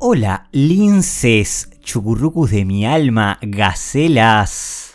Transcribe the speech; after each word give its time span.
Hola, 0.00 0.48
linces, 0.52 1.70
chucurrucus 1.80 2.52
de 2.52 2.64
mi 2.64 2.86
alma, 2.86 3.36
gacelas. 3.42 4.94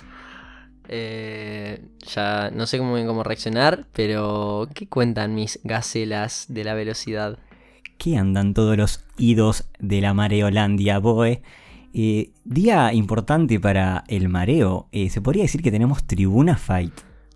Eh, 0.87 1.83
ya 2.07 2.51
no 2.51 2.65
sé 2.65 2.77
cómo, 2.77 2.95
cómo 3.05 3.21
reaccionar, 3.21 3.85
pero 3.91 4.69
¿qué 4.73 4.87
cuentan 4.87 5.35
mis 5.35 5.59
gacelas 5.65 6.45
de 6.47 6.63
la 6.63 6.73
velocidad? 6.73 7.37
¿Qué 7.97 8.15
andan 8.15 8.53
todos 8.53 8.77
los 8.77 9.03
idos 9.17 9.65
de 9.77 9.99
la 9.99 10.13
Mareolandia, 10.13 10.99
boe? 10.99 11.41
Eh, 11.93 12.31
día 12.45 12.93
importante 12.93 13.59
para 13.59 14.05
el 14.07 14.29
mareo. 14.29 14.87
Eh, 14.93 15.09
se 15.09 15.19
podría 15.19 15.43
decir 15.43 15.61
que 15.61 15.71
tenemos 15.71 16.05
Tribuna 16.05 16.55
Fight. 16.55 16.93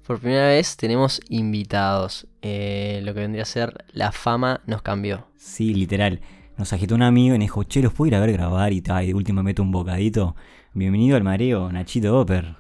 Por 0.07 0.21
primera 0.21 0.47
vez 0.47 0.77
tenemos 0.77 1.20
invitados. 1.27 2.27
Eh, 2.41 3.02
lo 3.04 3.13
que 3.13 3.20
vendría 3.20 3.43
a 3.43 3.45
ser 3.45 3.84
la 3.91 4.13
fama 4.13 4.61
nos 4.65 4.81
cambió. 4.81 5.27
Sí, 5.36 5.73
literal. 5.73 6.21
Nos 6.58 6.74
agitó 6.74 6.96
un 6.96 7.04
amigo 7.04 7.36
y 7.36 7.38
nos 7.38 7.46
dijo, 7.46 7.64
che, 7.66 7.84
los 7.84 7.94
puedo 7.94 8.08
ir 8.08 8.16
a 8.16 8.20
ver 8.20 8.32
grabar 8.32 8.73
y 8.73 8.82
tal. 8.82 9.04
Y 9.04 9.08
de 9.08 9.14
último 9.14 9.44
meto 9.44 9.62
un 9.62 9.72
bocadito. 9.72 10.36
Bienvenido 10.73 11.16
al 11.16 11.23
mareo, 11.23 11.72
Nachito 11.72 12.20
Oper. 12.20 12.55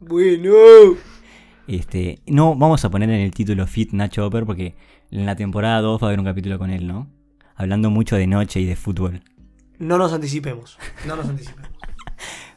Bueno. 0.00 0.96
Este, 1.68 2.18
no 2.26 2.56
vamos 2.56 2.84
a 2.84 2.90
poner 2.90 3.08
en 3.08 3.20
el 3.20 3.30
título 3.30 3.68
Fit 3.68 3.92
Nacho 3.92 4.26
Oper 4.26 4.44
porque 4.44 4.74
en 5.12 5.26
la 5.26 5.36
temporada 5.36 5.80
2 5.80 6.02
va 6.02 6.06
a 6.06 6.08
haber 6.08 6.18
un 6.18 6.24
capítulo 6.24 6.58
con 6.58 6.70
él, 6.70 6.88
¿no? 6.88 7.08
Hablando 7.54 7.88
mucho 7.88 8.16
de 8.16 8.26
noche 8.26 8.60
y 8.60 8.64
de 8.64 8.74
fútbol. 8.74 9.22
No 9.78 9.96
nos 9.96 10.12
anticipemos. 10.12 10.76
No 11.06 11.14
nos 11.14 11.28
anticipemos. 11.28 11.70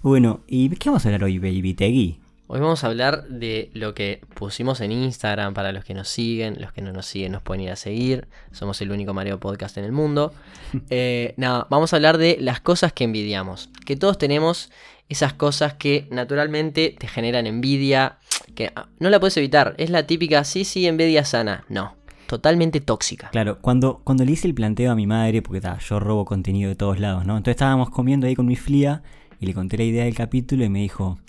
Bueno, 0.02 0.42
¿y 0.48 0.68
qué 0.70 0.90
vamos 0.90 1.06
a 1.06 1.08
hablar 1.08 1.24
hoy, 1.24 1.40
Baby 1.40 1.76
Tegui? 1.76 2.20
Hoy 2.48 2.60
vamos 2.60 2.84
a 2.84 2.88
hablar 2.88 3.26
de 3.30 3.72
lo 3.74 3.94
que 3.94 4.22
pusimos 4.34 4.82
en 4.82 4.92
Instagram 4.92 5.54
para 5.54 5.72
los 5.72 5.86
que 5.86 5.94
nos 5.94 6.10
siguen, 6.10 6.58
los 6.60 6.74
que 6.74 6.82
no 6.82 6.92
nos 6.92 7.06
siguen 7.06 7.32
nos 7.32 7.42
pueden 7.42 7.64
ir 7.64 7.72
a 7.72 7.78
seguir, 7.78 8.28
somos 8.52 8.82
el 8.82 8.92
único 8.92 9.14
Mareo 9.14 9.40
Podcast 9.40 9.78
en 9.78 9.86
el 9.86 9.92
mundo. 9.92 10.34
Eh, 10.90 11.34
nada, 11.38 11.68
vamos 11.70 11.94
a 11.94 11.96
hablar 11.96 12.18
de 12.18 12.38
las 12.40 12.60
cosas 12.60 12.94
que 12.94 13.04
envidiamos, 13.04 13.70
que 13.86 13.96
todos 13.96 14.18
tenemos 14.18 14.72
esas 15.08 15.34
cosas 15.34 15.76
que 15.76 16.08
naturalmente 16.10 16.96
te 16.98 17.08
generan 17.08 17.48
envidia, 17.48 18.18
que 18.56 18.72
ah, 18.76 18.88
no 19.00 19.10
la 19.10 19.20
puedes 19.20 19.38
evitar, 19.38 19.76
es 19.78 19.90
la 19.90 20.08
típica, 20.08 20.44
sí, 20.44 20.66
sí, 20.66 20.88
envidia 20.88 21.26
sana, 21.26 21.64
no, 21.70 21.96
totalmente 22.28 22.82
tóxica. 22.82 23.30
Claro, 23.30 23.60
cuando, 23.62 24.02
cuando 24.04 24.26
le 24.26 24.32
hice 24.32 24.48
el 24.48 24.56
planteo 24.56 24.92
a 24.92 24.96
mi 24.96 25.06
madre, 25.06 25.42
porque 25.42 25.62
ta, 25.62 25.78
yo 25.78 26.00
robo 26.00 26.26
contenido 26.26 26.70
de 26.70 26.76
todos 26.76 27.00
lados, 27.00 27.26
¿no? 27.26 27.38
Entonces 27.38 27.56
estábamos 27.56 27.90
comiendo 27.92 28.28
ahí 28.28 28.36
con 28.36 28.48
mi 28.48 28.56
flia 28.56 29.04
y 29.40 29.46
le 29.46 29.54
conté 29.54 29.78
la 29.78 29.84
idea 29.84 30.06
del 30.06 30.16
capítulo 30.16 30.64
y 30.66 30.70
me 30.70 30.80
dijo, 30.80 31.20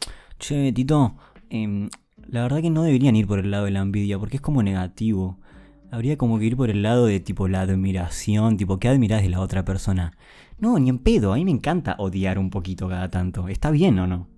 che, 0.45 0.73
Tito, 0.73 1.15
em, 1.49 1.89
la 2.29 2.43
verdad 2.43 2.61
que 2.61 2.71
no 2.71 2.83
deberían 2.83 3.17
ir 3.17 3.27
por 3.27 3.39
el 3.39 3.51
lado 3.51 3.65
de 3.65 3.71
la 3.71 3.81
envidia 3.81 4.19
porque 4.19 4.37
es 4.37 4.43
como 4.43 4.63
negativo. 4.63 5.39
Habría 5.91 6.19
como 6.19 6.39
que 6.39 6.45
ir 6.47 6.57
por 6.57 6.71
el 6.71 6.83
lado 6.83 7.07
de 7.07 7.21
tipo 7.21 7.49
la 7.49 7.63
admiración, 7.63 8.57
tipo, 8.57 8.79
¿qué 8.79 8.89
admirás 8.89 9.23
de 9.23 9.31
la 9.31 9.41
otra 9.41 9.65
persona? 9.65 10.13
No, 10.59 10.79
ni 10.79 10.91
en 10.91 10.99
pedo, 10.99 11.33
a 11.33 11.37
mí 11.37 11.45
me 11.45 11.51
encanta 11.51 11.97
odiar 11.99 12.39
un 12.39 12.51
poquito 12.51 12.89
cada 12.89 13.11
tanto. 13.11 13.49
¿Está 13.49 13.71
bien 13.71 13.99
o 13.99 14.07
no? 14.07 14.29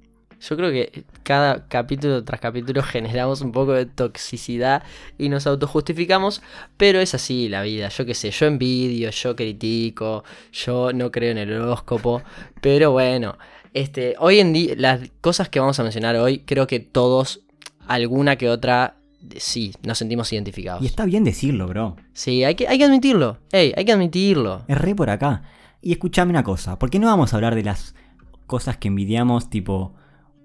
Yo 0.40 0.56
creo 0.56 0.70
que 0.70 1.04
cada 1.22 1.66
capítulo 1.66 2.22
tras 2.22 2.41
capítulo 2.41 2.82
generamos 2.84 3.41
un 3.41 3.52
poco 3.52 3.72
de 3.72 3.86
toxicidad 3.86 4.82
y 5.18 5.28
nos 5.28 5.46
autojustificamos, 5.46 6.42
pero 6.76 7.00
es 7.00 7.14
así 7.14 7.48
la 7.48 7.62
vida. 7.62 7.88
Yo 7.88 8.04
qué 8.04 8.14
sé, 8.14 8.30
yo 8.30 8.46
envidio, 8.46 9.10
yo 9.10 9.34
critico, 9.34 10.24
yo 10.52 10.92
no 10.92 11.10
creo 11.10 11.32
en 11.32 11.38
el 11.38 11.52
horóscopo, 11.52 12.22
pero 12.60 12.92
bueno, 12.92 13.38
este, 13.77 14.14
hoy 14.19 14.41
en 14.41 14.52
día 14.52 14.74
las 14.77 15.10
cosas 15.20 15.48
que 15.48 15.60
vamos 15.60 15.78
a 15.78 15.82
mencionar 15.82 16.16
hoy, 16.16 16.38
creo 16.41 16.66
que 16.66 16.80
todos 16.80 17.42
alguna 17.86 18.36
que 18.36 18.48
otra 18.48 18.96
sí 19.36 19.72
nos 19.82 19.98
sentimos 19.98 20.32
identificados. 20.32 20.82
Y 20.82 20.86
está 20.86 21.05
bien 21.05 21.24
decirlo, 21.24 21.66
bro. 21.69 21.97
Sí, 22.14 22.42
hay 22.42 22.54
que 22.54 22.66
hay 22.69 22.78
que 22.78 22.84
admitirlo. 22.84 23.38
Ey, 23.52 23.74
hay 23.77 23.84
que 23.84 23.92
admitirlo. 23.92 24.64
Es 24.66 24.78
re 24.78 24.94
por 24.94 25.10
acá. 25.10 25.42
Y 25.82 25.92
escúchame 25.92 26.30
una 26.30 26.42
cosa, 26.42 26.78
¿por 26.78 26.88
qué 26.88 26.98
no 26.98 27.06
vamos 27.06 27.32
a 27.32 27.36
hablar 27.36 27.54
de 27.54 27.64
las 27.64 27.94
cosas 28.47 28.78
que 28.78 28.88
envidiamos, 28.88 29.50
tipo 29.50 29.94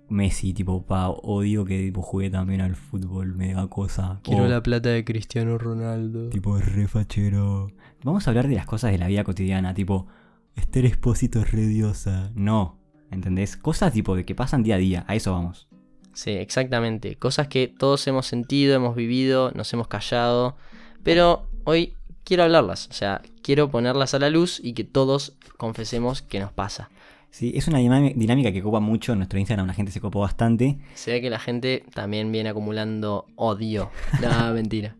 Messi, 0.09 0.53
tipo, 0.53 0.85
pa, 0.85 1.09
odio 1.09 1.63
que 1.63 1.79
tipo, 1.79 2.01
jugué 2.01 2.29
también 2.29 2.59
al 2.59 2.75
fútbol, 2.75 3.33
me 3.33 3.53
da 3.53 3.67
cosa. 3.67 4.19
O, 4.27 4.61
plata 4.61 4.89
de 4.89 5.05
Cristiano 5.05 5.57
Ronaldo. 5.57 6.27
Tipo, 6.29 6.57
es 6.57 6.65
re 6.65 6.89
fachero. 6.89 7.71
Vamos 8.03 8.27
a 8.27 8.31
hablar 8.31 8.49
de 8.49 8.55
las 8.55 8.65
cosas 8.65 8.91
de 8.91 8.97
la 8.97 9.07
vida 9.07 9.23
cotidiana, 9.23 9.73
tipo, 9.73 10.07
Esther 10.55 10.85
Espósito 10.85 11.39
es 11.39 11.51
re 11.51 11.65
diosa. 11.65 12.31
No, 12.35 12.80
¿entendés? 13.11 13.57
Cosas 13.57 13.93
tipo 13.93 14.15
de 14.15 14.25
que 14.25 14.35
pasan 14.35 14.63
día 14.63 14.75
a 14.75 14.79
día, 14.79 15.05
a 15.07 15.15
eso 15.15 15.31
vamos. 15.31 15.67
Sí, 16.13 16.31
exactamente. 16.31 17.15
Cosas 17.15 17.47
que 17.47 17.67
todos 17.67 18.05
hemos 18.07 18.25
sentido, 18.25 18.75
hemos 18.75 18.95
vivido, 18.95 19.51
nos 19.53 19.71
hemos 19.73 19.87
callado. 19.87 20.55
Pero 21.03 21.47
hoy 21.63 21.95
quiero 22.23 22.43
hablarlas. 22.43 22.87
O 22.89 22.93
sea, 22.93 23.21
quiero 23.41 23.69
ponerlas 23.69 24.13
a 24.13 24.19
la 24.19 24.29
luz 24.29 24.59
y 24.63 24.73
que 24.73 24.83
todos 24.83 25.37
confesemos 25.57 26.21
que 26.21 26.39
nos 26.39 26.51
pasa. 26.51 26.89
Sí, 27.29 27.53
es 27.55 27.69
una 27.69 27.79
dinámica 27.79 28.51
que 28.51 28.61
copa 28.61 28.81
mucho 28.81 29.13
en 29.13 29.19
nuestro 29.19 29.39
Instagram, 29.39 29.65
la 29.65 29.73
gente 29.73 29.93
se 29.93 30.01
copó 30.01 30.19
bastante. 30.19 30.79
Se 30.95 31.11
ve 31.11 31.21
que 31.21 31.29
la 31.29 31.39
gente 31.39 31.85
también 31.93 32.29
viene 32.29 32.49
acumulando 32.49 33.25
odio. 33.37 33.89
No, 34.21 34.53
mentira. 34.53 34.97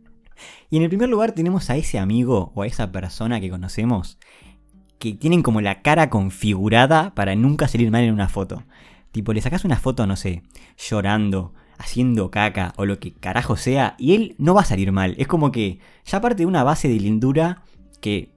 Y 0.70 0.78
en 0.78 0.84
el 0.84 0.90
primer 0.90 1.10
lugar 1.10 1.34
tenemos 1.34 1.70
a 1.70 1.76
ese 1.76 2.00
amigo 2.00 2.54
o 2.56 2.62
a 2.62 2.68
esa 2.68 2.90
persona 2.90 3.42
que 3.42 3.50
conocemos 3.50 4.18
que 5.02 5.14
tienen 5.14 5.42
como 5.42 5.62
la 5.62 5.82
cara 5.82 6.12
configurada 6.12 7.16
para 7.16 7.36
nunca 7.36 7.68
salir 7.68 7.90
mal 7.90 8.04
en 8.04 8.14
una 8.14 8.30
foto. 8.30 8.64
Tipo, 9.12 9.34
le 9.34 9.42
sacas 9.42 9.66
una 9.66 9.80
foto, 9.80 10.06
no 10.06 10.16
sé, 10.16 10.44
llorando, 10.78 11.54
haciendo 11.80 12.30
caca 12.30 12.74
o 12.78 12.86
lo 12.86 13.00
que 13.00 13.12
carajo 13.12 13.58
sea, 13.58 13.96
y 13.98 14.14
él 14.14 14.36
no 14.38 14.54
va 14.54 14.62
a 14.62 14.66
salir 14.66 14.92
mal. 14.92 15.16
Es 15.18 15.28
como 15.28 15.52
que 15.52 15.80
ya 16.06 16.22
parte 16.22 16.44
de 16.44 16.46
una 16.46 16.64
base 16.64 16.88
de 16.88 17.00
lindura 17.00 17.64
que, 18.00 18.30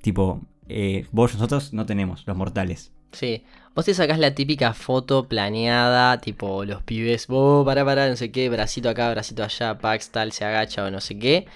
tipo, 0.00 0.40
eh, 0.68 1.06
vos 1.10 1.34
nosotros 1.34 1.72
no 1.72 1.86
tenemos, 1.86 2.22
los 2.24 2.36
mortales. 2.36 2.92
Sí. 3.10 3.42
Vos 3.74 3.84
te 3.84 3.94
sacás 3.94 4.20
la 4.20 4.34
típica 4.34 4.74
foto 4.74 5.26
planeada, 5.26 6.20
tipo 6.20 6.64
los 6.64 6.84
pibes, 6.84 7.26
vos, 7.26 7.64
para, 7.64 7.84
para, 7.84 8.08
no 8.08 8.16
sé 8.16 8.30
qué, 8.30 8.48
bracito 8.48 8.88
acá, 8.88 9.10
bracito 9.10 9.42
allá, 9.42 9.78
Pax 9.78 10.10
tal, 10.10 10.30
se 10.30 10.44
agacha 10.44 10.84
o 10.84 10.90
no 10.90 11.00
sé 11.00 11.18
qué, 11.18 11.46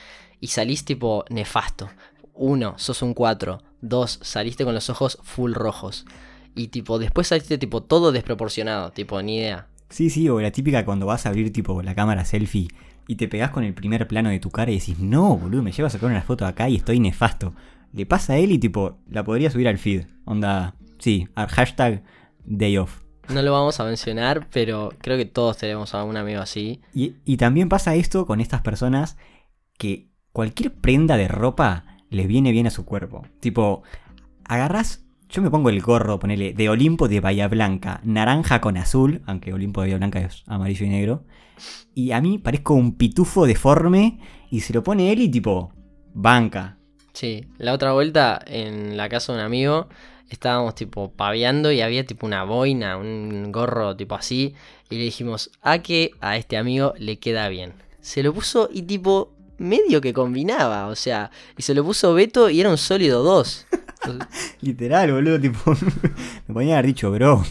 y 0.41 0.49
salís 0.49 0.85
tipo 0.85 1.25
nefasto. 1.31 1.89
Uno, 2.35 2.75
sos 2.79 3.01
un 3.03 3.15
4. 3.15 3.63
Dos, 3.89 4.19
saliste 4.23 4.65
con 4.65 4.75
los 4.75 4.91
ojos 4.91 5.19
full 5.23 5.53
rojos. 5.53 6.07
Y 6.55 6.69
tipo, 6.69 6.99
después 6.99 7.29
saliste 7.29 7.59
tipo 7.59 7.83
todo 7.83 8.13
desproporcionado, 8.13 8.91
tipo, 8.93 9.21
ni 9.23 9.39
idea. 9.39 9.69
Sí, 9.91 10.11
sí, 10.11 10.29
o 10.29 10.41
la 10.41 10.51
típica 10.51 10.85
cuando 10.85 11.07
vas 11.07 11.27
a 11.27 11.29
abrir 11.29 11.53
tipo 11.53 11.83
la 11.83 11.95
cámara 11.95 12.25
selfie 12.25 12.69
y 13.07 13.17
te 13.17 13.29
pegás 13.29 13.51
con 13.51 13.63
el 13.63 13.75
primer 13.75 14.09
plano 14.09 14.31
de 14.31 14.41
tu 14.41 14.51
cara 14.51 14.71
y 14.71 14.79
decís, 14.79 14.99
no, 14.99 15.37
boludo, 15.37 15.63
me 15.63 15.73
llevas 15.73 15.95
a 15.95 15.99
sacar 15.99 16.11
una 16.11 16.23
foto 16.23 16.45
acá 16.47 16.69
y 16.69 16.77
estoy 16.77 16.99
nefasto. 16.99 17.55
Le 17.93 18.05
pasa 18.05 18.35
a 18.35 18.39
él 18.39 18.53
y 18.53 18.59
tipo, 18.59 18.99
la 19.09 19.25
podría 19.25 19.51
subir 19.51 19.69
al 19.69 19.79
feed. 19.79 20.07
Onda, 20.25 20.75
sí, 20.99 21.29
al 21.35 21.47
hashtag 21.49 22.03
day 22.45 22.77
off. 22.79 23.03
No 23.29 23.43
lo 23.43 23.53
vamos 23.53 23.79
a 23.81 23.85
mencionar, 23.85 24.49
pero 24.53 24.93
creo 25.01 25.17
que 25.17 25.25
todos 25.25 25.57
tenemos 25.57 25.95
a 25.95 26.05
un 26.05 26.17
amigo 26.17 26.41
así. 26.41 26.81
Y, 26.95 27.15
y 27.25 27.37
también 27.37 27.69
pasa 27.69 27.95
esto 27.95 28.27
con 28.27 28.41
estas 28.41 28.63
personas 28.63 29.17
que 29.79 30.09
cualquier 30.33 30.73
prenda 30.73 31.17
de 31.17 31.29
ropa 31.29 31.96
les 32.11 32.27
viene 32.27 32.53
bien 32.53 32.67
a 32.67 32.71
su 32.71 32.85
cuerpo. 32.85 33.27
Tipo, 33.41 33.83
agarras, 34.45 35.05
yo 35.29 35.43
me 35.43 35.51
pongo 35.51 35.71
el 35.71 35.81
gorro, 35.81 36.19
ponele, 36.19 36.53
de 36.53 36.69
Olimpo 36.69 37.09
de 37.09 37.21
Bahía 37.21 37.49
Blanca, 37.49 38.01
naranja 38.05 38.61
con 38.61 38.77
azul, 38.77 39.23
aunque 39.27 39.53
Olimpo 39.53 39.81
de 39.81 39.89
Bahía 39.89 39.99
Blanca 39.99 40.21
es 40.21 40.43
amarillo 40.47 40.87
y 40.87 40.89
negro. 40.89 41.25
Y 41.95 42.13
a 42.13 42.21
mí 42.21 42.39
parezco 42.39 42.75
un 42.75 42.97
pitufo 42.97 43.47
deforme 43.47 44.21
y 44.51 44.61
se 44.61 44.73
lo 44.73 44.83
pone 44.83 45.13
él 45.13 45.21
y 45.21 45.31
tipo, 45.31 45.73
banca. 46.15 46.79
Sí, 47.13 47.47
la 47.59 47.73
otra 47.73 47.93
vuelta 47.93 48.41
en 48.47 48.97
la 48.97 49.09
casa 49.09 49.33
de 49.33 49.39
un 49.39 49.45
amigo 49.45 49.89
estábamos 50.29 50.75
tipo 50.75 51.13
paviando 51.13 51.73
y 51.73 51.81
había 51.81 52.05
tipo 52.05 52.27
una 52.27 52.45
boina, 52.45 52.97
un 52.97 53.51
gorro 53.53 53.97
tipo 53.97 54.15
así. 54.15 54.55
Y 54.91 54.97
le 54.97 55.05
dijimos, 55.05 55.51
a 55.63 55.79
que 55.79 56.11
a 56.21 56.37
este 56.37 56.57
amigo 56.57 56.95
le 56.99 57.19
queda 57.19 57.49
bien. 57.49 57.75
Se 58.01 58.23
lo 58.23 58.33
puso 58.33 58.69
y 58.73 58.83
tipo 58.83 59.36
medio 59.59 60.01
que 60.01 60.13
combinaba, 60.13 60.87
o 60.87 60.95
sea, 60.95 61.31
y 61.57 61.63
se 61.63 61.75
lo 61.75 61.85
puso 61.85 62.15
Beto 62.15 62.51
y 62.51 62.61
era 62.61 62.71
un 62.71 62.79
sólido 62.79 63.23
2. 63.23 63.67
Literal, 64.61 65.13
boludo, 65.13 65.41
tipo, 65.41 65.59
me 66.49 66.55
podían 66.55 66.73
haber 66.73 66.87
dicho, 66.87 67.11
bro, 67.11 67.45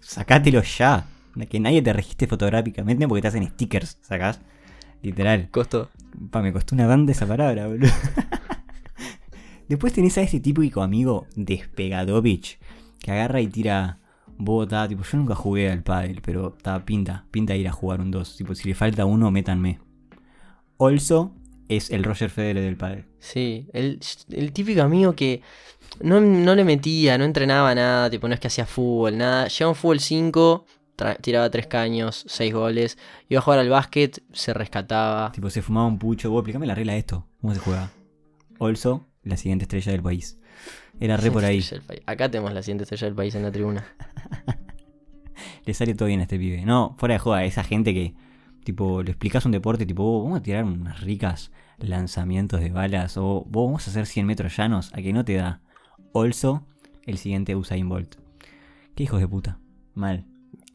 sacátelo 0.00 0.62
ya. 0.62 1.06
Que 1.50 1.58
nadie 1.58 1.82
te 1.82 1.92
registre 1.92 2.28
fotográficamente 2.28 3.08
porque 3.08 3.22
te 3.22 3.28
hacen 3.28 3.48
stickers, 3.48 3.98
¿sacás? 4.02 4.40
Literal. 5.02 5.48
Costó. 5.50 5.90
Pa, 6.30 6.40
me 6.40 6.52
costó 6.52 6.76
una 6.76 6.86
banda 6.86 7.10
esa 7.10 7.26
palabra, 7.26 7.66
boludo. 7.66 7.90
Después 9.68 9.92
tenés 9.92 10.16
a 10.18 10.22
ese 10.22 10.40
típico 10.40 10.82
amigo 10.82 11.26
Despegadovich 11.34 12.58
que 13.00 13.10
agarra 13.10 13.40
y 13.40 13.48
tira 13.48 13.98
bota. 14.38 14.86
Tipo, 14.86 15.02
yo 15.02 15.18
nunca 15.18 15.34
jugué 15.34 15.70
al 15.70 15.82
pádel, 15.82 16.20
pero 16.24 16.54
está 16.56 16.84
pinta, 16.84 17.24
pinta 17.30 17.56
ir 17.56 17.66
a 17.66 17.72
jugar 17.72 18.00
un 18.00 18.10
2. 18.10 18.36
Tipo, 18.36 18.54
si 18.54 18.68
le 18.68 18.74
falta 18.74 19.04
uno, 19.04 19.30
métanme. 19.30 19.80
Also 20.78 21.32
es 21.68 21.90
el 21.90 22.04
Roger 22.04 22.30
Federer 22.30 22.62
del 22.62 22.76
pádel. 22.76 23.04
Sí, 23.20 23.68
el, 23.72 24.00
el 24.30 24.52
típico 24.52 24.82
amigo 24.82 25.14
que 25.14 25.40
no, 26.00 26.20
no 26.20 26.54
le 26.54 26.64
metía, 26.64 27.16
no 27.18 27.24
entrenaba 27.24 27.74
nada, 27.74 28.10
tipo, 28.10 28.28
no 28.28 28.34
es 28.34 28.40
que 28.40 28.48
hacía 28.48 28.66
fútbol, 28.66 29.16
nada. 29.16 29.48
Llegaba 29.48 29.70
un 29.70 29.74
fútbol 29.76 30.00
5, 30.00 30.66
tra- 30.96 31.16
tiraba 31.20 31.48
3 31.50 31.66
caños, 31.66 32.24
6 32.28 32.52
goles. 32.52 32.98
Iba 33.28 33.38
a 33.38 33.42
jugar 33.42 33.58
al 33.60 33.68
básquet, 33.70 34.22
se 34.32 34.52
rescataba. 34.52 35.32
Tipo, 35.32 35.48
se 35.50 35.62
fumaba 35.62 35.86
un 35.86 35.98
pucho. 35.98 36.30
Vos, 36.30 36.40
explícame 36.40 36.66
la 36.66 36.74
regla 36.74 36.92
de 36.94 36.98
esto. 36.98 37.26
¿Cómo 37.40 37.54
se 37.54 37.60
juega? 37.60 37.90
Also, 38.58 39.06
la 39.22 39.36
siguiente 39.36 39.64
estrella 39.64 39.92
del 39.92 40.02
país. 40.02 40.38
Era 41.00 41.16
re 41.16 41.30
por 41.30 41.44
ahí. 41.44 41.64
Acá 42.06 42.30
tenemos 42.30 42.52
la 42.52 42.62
siguiente 42.62 42.84
estrella 42.84 43.06
del 43.06 43.14
país 43.16 43.34
en 43.34 43.42
la 43.42 43.50
tribuna. 43.52 43.86
Le 45.64 45.74
sale 45.74 45.94
todo 45.94 46.08
bien 46.08 46.20
a 46.20 46.24
este 46.24 46.38
pibe. 46.38 46.64
No, 46.64 46.94
fuera 46.98 47.14
de 47.14 47.18
joda, 47.18 47.44
esa 47.44 47.64
gente 47.64 47.94
que, 47.94 48.14
tipo, 48.64 49.02
le 49.02 49.10
explicas 49.12 49.44
un 49.46 49.52
deporte, 49.52 49.86
tipo, 49.86 50.02
"Oh, 50.02 50.24
vamos 50.24 50.40
a 50.40 50.42
tirar 50.42 50.64
unas 50.64 51.00
ricas 51.00 51.52
lanzamientos 51.78 52.60
de 52.60 52.70
balas, 52.70 53.16
o 53.16 53.44
vos 53.48 53.66
vamos 53.66 53.86
a 53.86 53.90
hacer 53.90 54.06
100 54.06 54.26
metros 54.26 54.56
llanos, 54.56 54.92
a 54.94 55.02
que 55.02 55.12
no 55.12 55.24
te 55.24 55.34
da. 55.34 55.60
Also, 56.12 56.66
el 57.06 57.18
siguiente 57.18 57.56
Usain 57.56 57.88
Bolt. 57.88 58.16
Qué 58.94 59.04
hijos 59.04 59.20
de 59.20 59.28
puta. 59.28 59.58
Mal. 59.94 60.24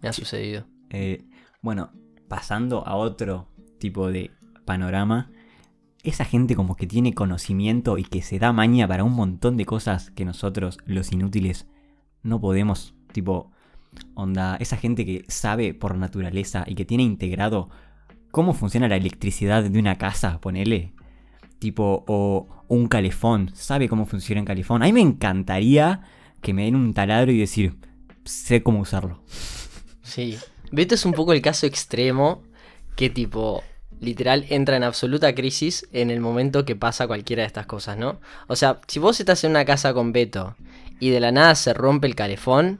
Me 0.02 0.10
ha 0.10 0.14
sucedido. 0.14 0.66
Eh, 0.90 1.24
bueno, 1.62 1.92
pasando 2.28 2.86
a 2.86 2.96
otro 2.96 3.48
tipo 3.80 4.10
de 4.10 4.32
panorama, 4.66 5.32
esa 6.04 6.26
gente 6.26 6.56
como 6.56 6.76
que 6.76 6.88
tiene 6.88 7.14
conocimiento 7.14 7.98
y 7.98 8.04
que 8.04 8.22
se 8.22 8.40
da 8.40 8.54
maña 8.54 8.88
para 8.88 9.04
un 9.04 9.14
montón 9.14 9.58
de 9.58 9.66
cosas 9.66 10.12
que 10.12 10.26
nosotros, 10.26 10.78
los 10.86 11.12
inútiles, 11.12 11.68
no 12.24 12.40
podemos, 12.40 12.96
tipo, 13.12 13.52
onda, 14.14 14.58
esa 14.58 14.78
gente 14.78 15.06
que 15.06 15.26
sabe 15.28 15.74
por 15.74 15.96
naturaleza 15.96 16.64
y 16.68 16.76
que 16.76 16.86
tiene 16.86 17.04
integrado 17.04 17.70
cómo 18.32 18.54
funciona 18.54 18.88
la 18.88 18.96
electricidad 18.96 19.64
de 19.64 19.80
una 19.80 19.98
casa, 19.98 20.40
ponele. 20.40 20.94
Tipo, 21.60 22.06
o 22.08 22.48
un 22.70 22.88
calefón, 22.88 23.52
sabe 23.54 23.90
cómo 23.90 24.06
funciona 24.06 24.42
un 24.42 24.46
calefón. 24.46 24.82
A 24.82 24.86
mí 24.86 24.94
me 24.94 25.02
encantaría 25.02 26.02
que 26.42 26.54
me 26.54 26.64
den 26.64 26.76
un 26.76 26.94
taladro 26.94 27.32
y 27.32 27.38
decir, 27.38 27.76
sé 28.24 28.64
cómo 28.64 28.80
usarlo. 28.80 29.22
Sí. 30.04 30.38
Beto 30.72 30.96
es 30.96 31.06
un 31.06 31.14
poco 31.14 31.34
el 31.34 31.42
caso 31.42 31.66
extremo 31.66 32.44
que 32.96 33.10
tipo, 33.10 33.64
literal, 34.00 34.46
entra 34.50 34.78
en 34.78 34.84
absoluta 34.84 35.34
crisis 35.34 35.88
en 35.92 36.12
el 36.12 36.20
momento 36.20 36.66
que 36.66 36.76
pasa 36.76 37.08
cualquiera 37.08 37.44
de 37.44 37.48
estas 37.48 37.66
cosas, 37.66 37.98
¿no? 37.98 38.20
O 38.48 38.56
sea, 38.56 38.80
si 38.88 39.00
vos 39.00 39.20
estás 39.20 39.44
en 39.44 39.52
una 39.52 39.66
casa 39.66 39.94
con 39.94 40.12
Beto 40.12 40.56
y 41.00 41.10
de 41.10 41.20
la 41.20 41.32
nada 41.32 41.56
se 41.56 41.74
rompe 41.74 42.08
el 42.08 42.16
calefón, 42.16 42.80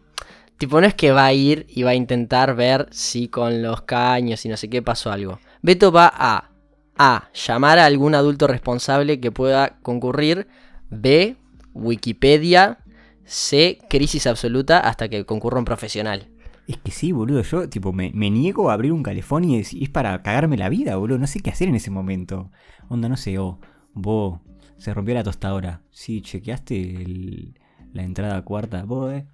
tipo, 0.60 0.80
no 0.80 0.86
es 0.86 0.94
que 0.94 1.12
va 1.12 1.26
a 1.26 1.34
ir 1.34 1.66
y 1.68 1.82
va 1.82 1.92
a 1.92 1.96
intentar 1.96 2.56
ver 2.56 2.88
si 2.92 3.30
con 3.30 3.64
los 3.64 3.82
caños 3.82 4.46
y 4.46 4.50
no 4.50 4.58
sé 4.58 4.70
qué 4.70 4.84
pasó 4.84 5.12
algo. 5.12 5.40
Beto 5.64 5.92
va 5.92 6.12
a 6.14 6.52
A. 6.96 7.30
Llamar 7.34 7.80
a 7.80 7.86
algún 7.86 8.14
adulto 8.14 8.46
responsable 8.46 9.20
que 9.20 9.32
pueda 9.32 9.80
concurrir. 9.82 10.48
B. 10.90 11.38
Wikipedia. 11.74 12.80
C. 13.24 13.80
Crisis 13.90 14.28
absoluta 14.28 14.80
hasta 14.80 15.08
que 15.08 15.26
concurra 15.26 15.60
un 15.60 15.66
profesional. 15.66 16.28
Es 16.68 16.78
que 16.78 16.92
sí, 16.92 17.12
boludo, 17.12 17.42
yo 17.42 17.70
tipo 17.70 17.94
me, 17.94 18.12
niego 18.12 18.70
a 18.70 18.74
abrir 18.74 18.92
un 18.92 19.02
calefón 19.02 19.44
y 19.44 19.60
es, 19.60 19.74
para 19.92 20.22
cagarme 20.22 20.58
la 20.58 20.68
vida, 20.70 20.98
boludo. 20.98 21.18
No 21.20 21.28
sé 21.28 21.40
qué 21.40 21.52
hacer 21.52 21.70
en 21.70 21.76
ese 21.76 21.90
momento. 21.90 22.52
Onda, 22.90 23.08
no 23.08 23.18
sé, 23.18 23.40
o 23.40 23.60
vos, 23.94 24.40
se 24.78 24.94
rompió 24.94 25.16
la 25.16 25.24
tostadora. 25.24 25.82
Sí, 25.92 26.22
chequeaste 26.22 26.76
el- 26.80 27.60
la 27.94 28.04
entrada 28.04 28.42
cuarta, 28.44 28.84
vos, 28.84 29.14
eh. 29.14 29.26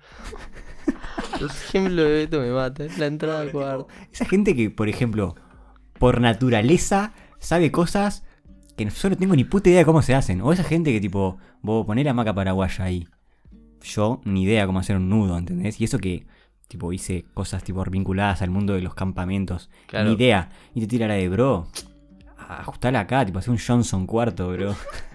El 1.40 1.48
ejemplo 1.48 2.04
de 2.04 2.10
Beto 2.10 2.40
me 2.40 2.52
mata. 2.52 2.86
La 2.98 3.06
entrada 3.08 3.52
cuarta. 3.52 3.94
Esa 4.12 4.26
gente 4.26 4.56
que, 4.56 4.70
por 4.70 4.90
ejemplo, 4.90 5.36
por 6.00 6.22
naturaleza 6.22 7.14
sabe 7.40 7.72
cosas 7.72 8.24
que 8.76 8.86
yo 8.90 9.10
no 9.10 9.18
tengo 9.18 9.36
ni 9.36 9.44
puta 9.44 9.70
idea 9.70 9.80
de 9.80 9.86
cómo 9.86 10.02
se 10.02 10.16
hacen. 10.16 10.42
O 10.42 10.52
esa 10.52 10.64
gente 10.64 10.92
que 10.92 11.00
tipo, 11.00 11.38
vos 11.62 11.86
ponés 11.86 12.06
la 12.06 12.14
maca 12.14 12.34
paraguaya 12.34 12.86
ahí. 12.86 13.08
Yo 13.82 14.22
ni 14.26 14.44
idea 14.44 14.66
cómo 14.66 14.80
hacer 14.80 14.98
un 14.98 15.10
nudo, 15.10 15.38
¿entendés? 15.38 15.80
Y 15.80 15.84
eso 15.84 16.00
que, 16.00 16.26
tipo, 16.68 16.92
hice 16.92 17.26
cosas 17.34 17.64
tipo 17.64 17.84
vinculadas 17.86 18.42
al 18.42 18.50
mundo 18.50 18.74
de 18.74 18.82
los 18.82 18.96
campamentos. 18.96 19.70
Claro. 19.88 20.10
Ni 20.10 20.16
idea. 20.16 20.50
Y 20.74 20.82
te 20.82 20.88
tira 20.88 21.08
la 21.08 21.14
de, 21.14 21.30
bro, 21.30 21.68
ajustala 22.38 23.02
acá, 23.02 23.26
tipo, 23.26 23.40
hace 23.40 23.52
un 23.52 23.60
Johnson 23.60 24.06
cuarto, 24.06 24.50
bro. 24.52 24.76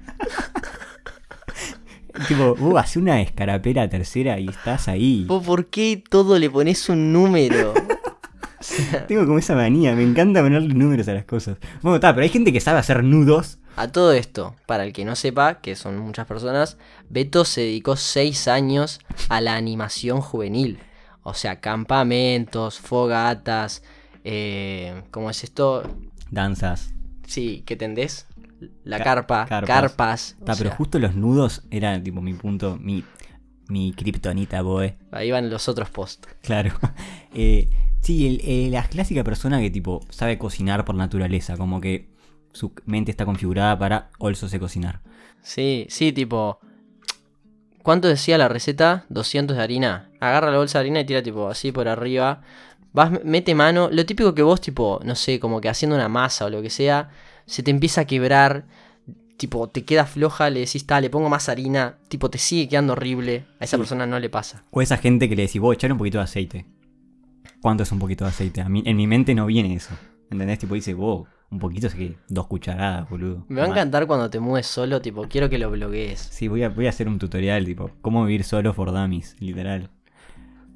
tipo, 2.27 2.55
vos 2.57 2.75
hace 2.81 2.99
una 2.99 3.21
escarapela 3.21 3.89
tercera 3.89 4.39
y 4.39 4.49
estás 4.49 4.89
ahí. 4.89 5.25
¿Vos 5.27 5.45
por 5.45 5.67
qué 5.67 6.03
todo 6.09 6.39
le 6.39 6.51
pones 6.51 6.89
un 6.89 7.13
número? 7.13 7.75
Tengo 9.09 9.27
como 9.27 9.39
esa 9.39 9.55
manía, 9.55 9.95
me 9.95 10.03
encanta 10.03 10.43
ponerle 10.43 10.75
números 10.75 11.09
a 11.09 11.15
las 11.15 11.25
cosas. 11.25 11.57
Bueno, 11.83 11.97
está, 11.97 12.15
pero 12.15 12.25
hay 12.25 12.29
gente 12.29 12.53
que 12.53 12.61
sabe 12.61 12.79
hacer 12.79 13.03
nudos. 13.03 13.59
A 13.77 13.89
todo 13.89 14.13
esto, 14.13 14.55
para 14.67 14.85
el 14.85 14.93
que 14.93 15.05
no 15.05 15.17
sepa, 15.17 15.61
que 15.61 15.77
son 15.77 15.99
muchas 15.99 16.27
personas, 16.27 16.77
Beto 17.09 17.45
se 17.45 17.63
dedicó 17.63 17.97
6 17.97 18.49
años 18.49 19.01
a 19.29 19.41
la 19.41 19.57
animación 19.57 20.21
juvenil. 20.21 20.79
O 21.23 21.35
sea, 21.35 21.61
campamentos, 21.61 22.79
fogatas, 22.79 23.83
eh, 24.25 25.03
¿cómo 25.11 25.31
es 25.31 25.45
esto? 25.45 25.83
Danzas. 26.31 26.93
Sí, 27.27 27.63
¿qué 27.65 27.77
tendés? 27.77 28.27
La 28.85 28.99
Ca- 28.99 29.05
carpa, 29.05 29.47
carpas. 29.67 30.37
Está, 30.39 30.55
pero 30.57 30.71
sea, 30.71 30.77
justo 30.77 30.99
los 30.99 31.15
nudos 31.15 31.63
eran 31.71 32.03
tipo 32.03 32.21
mi 32.21 32.35
punto, 32.35 32.77
mi, 32.81 33.05
mi 33.69 33.93
kriptonita, 33.93 34.63
boe. 34.63 34.97
Ahí 35.13 35.31
van 35.31 35.49
los 35.51 35.69
otros 35.69 35.91
posts. 35.91 36.29
Claro. 36.43 36.73
Eh, 37.33 37.71
sí, 38.01 38.27
el- 38.27 38.41
eh, 38.43 38.71
la 38.71 38.83
clásica 38.83 39.23
persona 39.23 39.61
que 39.61 39.71
tipo 39.71 40.01
sabe 40.11 40.37
cocinar 40.37 40.85
por 40.85 40.97
naturaleza, 40.97 41.57
como 41.57 41.81
que 41.81 42.09
su 42.53 42.73
mente 42.85 43.13
está 43.13 43.25
configurada 43.25 43.79
para 43.79 44.11
also 44.19 44.49
sé 44.49 44.59
cocinar. 44.59 45.01
Sí, 45.43 45.87
sí, 45.91 46.13
tipo. 46.13 46.59
¿Cuánto 47.83 48.09
decía 48.09 48.37
la 48.37 48.49
receta? 48.49 49.05
200 49.09 49.57
de 49.57 49.63
harina. 49.63 50.11
Agarra 50.21 50.51
la 50.51 50.59
bolsa 50.59 50.79
de 50.79 50.83
harina 50.83 51.01
y 51.01 51.07
tira 51.07 51.23
tipo 51.23 51.49
así 51.49 51.73
por 51.73 51.89
arriba. 51.89 52.43
Vas, 52.93 53.11
mete 53.25 53.55
mano. 53.55 53.89
Lo 53.91 54.05
típico 54.05 54.35
que 54.35 54.43
vos, 54.43 54.61
tipo, 54.61 55.01
no 55.05 55.15
sé, 55.15 55.41
como 55.41 55.61
que 55.61 55.69
haciendo 55.69 55.97
una 55.97 56.09
masa 56.09 56.45
o 56.47 56.51
lo 56.51 56.61
que 56.61 56.69
sea, 56.71 57.09
se 57.51 57.63
te 57.63 57.71
empieza 57.71 58.03
a 58.03 58.05
quebrar. 58.05 58.67
Tipo, 59.37 59.69
te 59.71 59.85
queda 59.85 60.05
floja, 60.05 60.51
le 60.51 60.61
decís, 60.61 60.85
le 61.01 61.11
pongo 61.11 61.29
más 61.31 61.49
harina. 61.49 61.97
Tipo, 62.09 62.29
te 62.31 62.39
sigue 62.39 62.69
quedando 62.69 62.93
horrible. 62.93 63.47
A 63.59 63.65
esa 63.65 63.77
Sí. 63.77 63.81
persona 63.81 64.07
no 64.07 64.19
le 64.21 64.29
pasa. 64.29 64.65
O 64.71 64.83
esa 64.83 64.99
gente 64.99 65.29
que 65.29 65.35
le 65.37 65.43
decís, 65.43 65.61
vos 65.61 65.75
echar 65.75 65.91
un 65.91 65.99
poquito 65.99 66.19
de 66.19 66.25
aceite. 66.25 66.67
¿Cuánto 67.63 67.83
es 67.83 67.93
un 67.93 67.99
poquito 67.99 68.25
de 68.25 68.31
aceite? 68.31 68.61
A 68.61 68.69
mí, 68.69 68.83
en 68.85 68.97
mi 68.97 69.07
mente 69.07 69.35
no 69.35 69.47
viene 69.47 69.75
eso. 69.75 69.95
¿Entendés? 70.31 70.59
Tipo 70.59 70.75
dice, 70.75 70.95
wow, 70.95 71.27
un 71.51 71.59
poquito 71.59 71.87
es 71.89 71.95
que 71.95 72.17
dos 72.29 72.47
cucharadas, 72.47 73.09
boludo. 73.09 73.45
Me 73.49 73.61
va 73.61 73.67
a 73.67 73.71
encantar 73.71 74.07
cuando 74.07 74.31
te 74.31 74.39
mueves 74.41 74.67
solo, 74.67 75.01
tipo, 75.01 75.23
quiero 75.29 75.49
que 75.49 75.59
lo 75.59 75.71
bloguees. 75.71 76.21
Sí, 76.21 76.47
voy 76.47 76.63
a, 76.63 76.69
voy 76.69 76.87
a 76.87 76.91
hacer 76.91 77.09
un 77.09 77.19
tutorial, 77.19 77.65
tipo, 77.65 77.91
cómo 78.03 78.25
vivir 78.25 78.45
solo 78.45 78.73
for 78.75 78.93
dummies, 78.93 79.37
literal. 79.41 79.91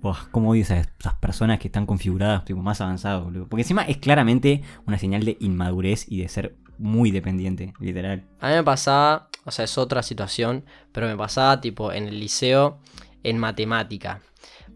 Buah, 0.00 0.28
cómo 0.32 0.50
odio 0.50 0.62
esas, 0.62 0.88
esas 0.98 1.14
personas 1.14 1.58
que 1.58 1.68
están 1.68 1.86
configuradas, 1.86 2.44
tipo, 2.44 2.60
más 2.60 2.80
avanzadas, 2.80 3.22
boludo. 3.24 3.46
Porque 3.46 3.62
encima 3.62 3.82
es 3.82 3.98
claramente 3.98 4.62
una 4.86 4.98
señal 4.98 5.24
de 5.24 5.36
inmadurez 5.40 6.06
y 6.10 6.20
de 6.20 6.28
ser 6.28 6.56
muy 6.78 7.10
dependiente, 7.10 7.74
literal. 7.80 8.24
A 8.40 8.48
mí 8.48 8.54
me 8.54 8.62
pasaba, 8.64 9.28
o 9.44 9.50
sea, 9.50 9.64
es 9.64 9.78
otra 9.78 10.02
situación, 10.02 10.64
pero 10.92 11.06
me 11.06 11.16
pasaba 11.16 11.60
tipo 11.60 11.92
en 11.92 12.06
el 12.06 12.20
liceo 12.20 12.78
en 13.22 13.38
matemática. 13.38 14.20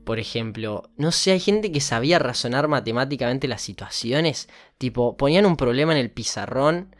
Por 0.04 0.18
ejemplo, 0.18 0.88
no 0.96 1.12
sé, 1.12 1.32
hay 1.32 1.40
gente 1.40 1.70
que 1.70 1.80
sabía 1.80 2.18
razonar 2.18 2.66
matemáticamente 2.66 3.46
las 3.46 3.60
situaciones. 3.60 4.48
Tipo, 4.78 5.16
ponían 5.16 5.44
un 5.44 5.56
problema 5.56 5.92
en 5.92 5.98
el 5.98 6.10
pizarrón 6.10 6.94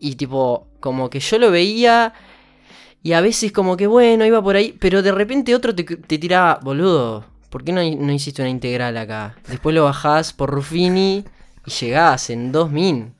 y 0.00 0.16
tipo, 0.16 0.66
como 0.80 1.08
que 1.08 1.20
yo 1.20 1.38
lo 1.38 1.50
veía 1.50 2.14
y 3.02 3.12
a 3.12 3.20
veces 3.20 3.52
como 3.52 3.76
que 3.76 3.86
bueno, 3.86 4.26
iba 4.26 4.42
por 4.42 4.56
ahí, 4.56 4.76
pero 4.78 5.02
de 5.02 5.12
repente 5.12 5.54
otro 5.54 5.74
te, 5.74 5.84
tiraba, 5.84 6.58
boludo, 6.62 7.24
¿por 7.48 7.64
qué 7.64 7.72
no, 7.72 7.80
no 7.82 8.12
hiciste 8.12 8.42
una 8.42 8.50
integral 8.50 8.96
acá? 8.96 9.36
Después 9.48 9.74
lo 9.74 9.84
bajás 9.84 10.32
por 10.32 10.50
Ruffini 10.50 11.24
y 11.64 11.70
llegás 11.70 12.30
en 12.30 12.52
dos 12.52 12.70
min. 12.70 13.14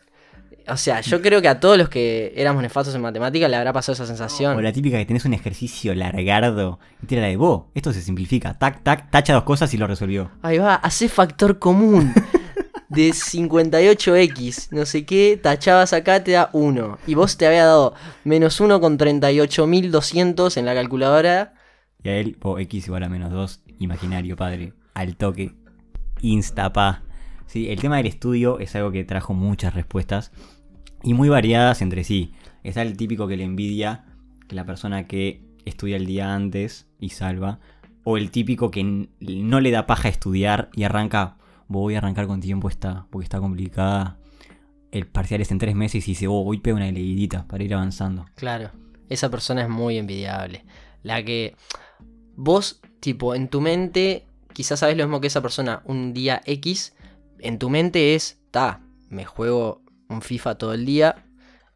O 0.69 0.76
sea, 0.76 1.00
yo 1.00 1.21
creo 1.21 1.43
que 1.43 1.49
a 1.49 1.61
todos 1.61 1.76
los 1.76 1.88
que 1.88 2.33
éramos 2.37 2.62
nefastos 2.62 2.95
en 2.95 3.02
matemática 3.02 3.49
le 3.49 3.57
habrá 3.57 3.73
pasado 3.73 3.95
esa 3.95 4.07
sensación. 4.07 4.57
O 4.57 4.61
la 4.61 4.73
típica 4.73 4.99
que 4.99 5.07
tenés 5.07 5.25
un 5.25 5.35
ejercicio 5.35 5.95
largardo 5.95 6.79
y 7.02 7.07
tira 7.07 7.23
la 7.23 7.29
de 7.29 7.37
vos. 7.37 7.64
Esto 7.75 7.93
se 7.93 8.02
simplifica. 8.02 8.59
Tac, 8.59 8.83
tac, 8.83 9.11
tacha 9.11 9.35
dos 9.35 9.45
cosas 9.45 9.73
y 9.75 9.76
lo 9.76 9.87
resolvió. 9.87 10.31
Ahí 10.43 10.59
va, 10.59 10.76
hace 10.76 11.09
factor 11.09 11.59
común 11.59 12.12
de 12.90 13.11
58x, 13.11 14.69
no 14.73 14.85
sé 14.85 15.07
qué, 15.07 15.38
tachabas 15.40 15.93
acá, 15.93 16.23
te 16.25 16.33
da 16.33 16.50
1. 16.52 16.99
Y 17.07 17.14
vos 17.14 17.37
te 17.37 17.47
había 17.47 17.64
dado 17.64 17.95
menos 18.25 18.61
1 18.61 18.81
con 18.81 18.99
38.200 18.99 20.57
en 20.57 20.67
la 20.67 20.75
calculadora. 20.75 21.55
Y 22.02 22.09
a 22.09 22.17
él, 22.17 22.37
o 22.43 22.59
x 22.59 22.87
igual 22.87 23.05
a 23.05 23.09
menos 23.09 23.31
2, 23.31 23.62
imaginario, 23.79 24.37
padre. 24.37 24.75
Al 24.95 25.17
toque. 25.17 25.55
Instapa. 26.21 27.02
Sí, 27.50 27.69
el 27.69 27.80
tema 27.80 27.97
del 27.97 28.07
estudio 28.07 28.61
es 28.61 28.76
algo 28.76 28.92
que 28.92 29.02
trajo 29.02 29.35
muchas 29.35 29.75
respuestas. 29.75 30.30
Y 31.02 31.14
muy 31.14 31.28
variadas 31.28 31.83
entre 31.83 32.04
sí. 32.04 32.33
Está 32.62 32.83
el 32.83 32.97
típico 32.97 33.26
que 33.26 33.37
le 33.37 33.42
envidia 33.42 34.04
que 34.47 34.54
la 34.54 34.64
persona 34.64 35.09
que 35.09 35.42
estudia 35.64 35.97
el 35.97 36.07
día 36.07 36.33
antes 36.33 36.87
y 37.00 37.09
salva. 37.09 37.59
O 38.04 38.19
el 38.19 38.30
típico 38.30 38.71
que 38.71 39.09
no 39.19 39.61
le 39.61 39.73
da 39.73 39.88
paja 39.88 40.09
estudiar 40.09 40.71
y 40.76 40.85
arranca. 40.85 41.38
Voy 41.66 41.97
a 41.97 41.99
arrancar 41.99 42.28
con 42.28 42.40
tiempo 42.40 42.69
esta, 42.69 43.09
porque 43.11 43.25
está 43.25 43.40
complicada. 43.40 44.16
El 44.92 45.09
parcial 45.09 45.40
es 45.40 45.50
en 45.50 45.59
tres 45.59 45.75
meses 45.75 46.07
y 46.07 46.12
dice, 46.12 46.28
oh, 46.28 46.45
voy 46.45 46.59
pega 46.59 46.76
una 46.76 46.92
leidita 46.92 47.49
para 47.49 47.64
ir 47.64 47.75
avanzando. 47.75 48.26
Claro, 48.37 48.71
esa 49.09 49.28
persona 49.28 49.62
es 49.62 49.69
muy 49.69 49.99
envidiable. 49.99 50.64
La 51.02 51.25
que 51.25 51.57
vos, 52.37 52.80
tipo, 53.00 53.35
en 53.35 53.49
tu 53.49 53.61
mente, 53.61 54.25
quizás 54.52 54.78
sabes 54.78 54.97
lo 54.97 55.04
mismo 55.04 55.21
que 55.21 55.26
esa 55.26 55.42
persona 55.42 55.83
un 55.85 56.14
día 56.14 56.42
X, 56.45 56.95
en 57.42 57.59
tu 57.59 57.70
mente 57.70 58.14
es, 58.14 58.38
ta, 58.50 58.80
me 59.09 59.25
juego 59.25 59.82
un 60.09 60.23
FIFA 60.23 60.56
todo 60.56 60.75
el 60.75 60.85
día, 60.85 61.25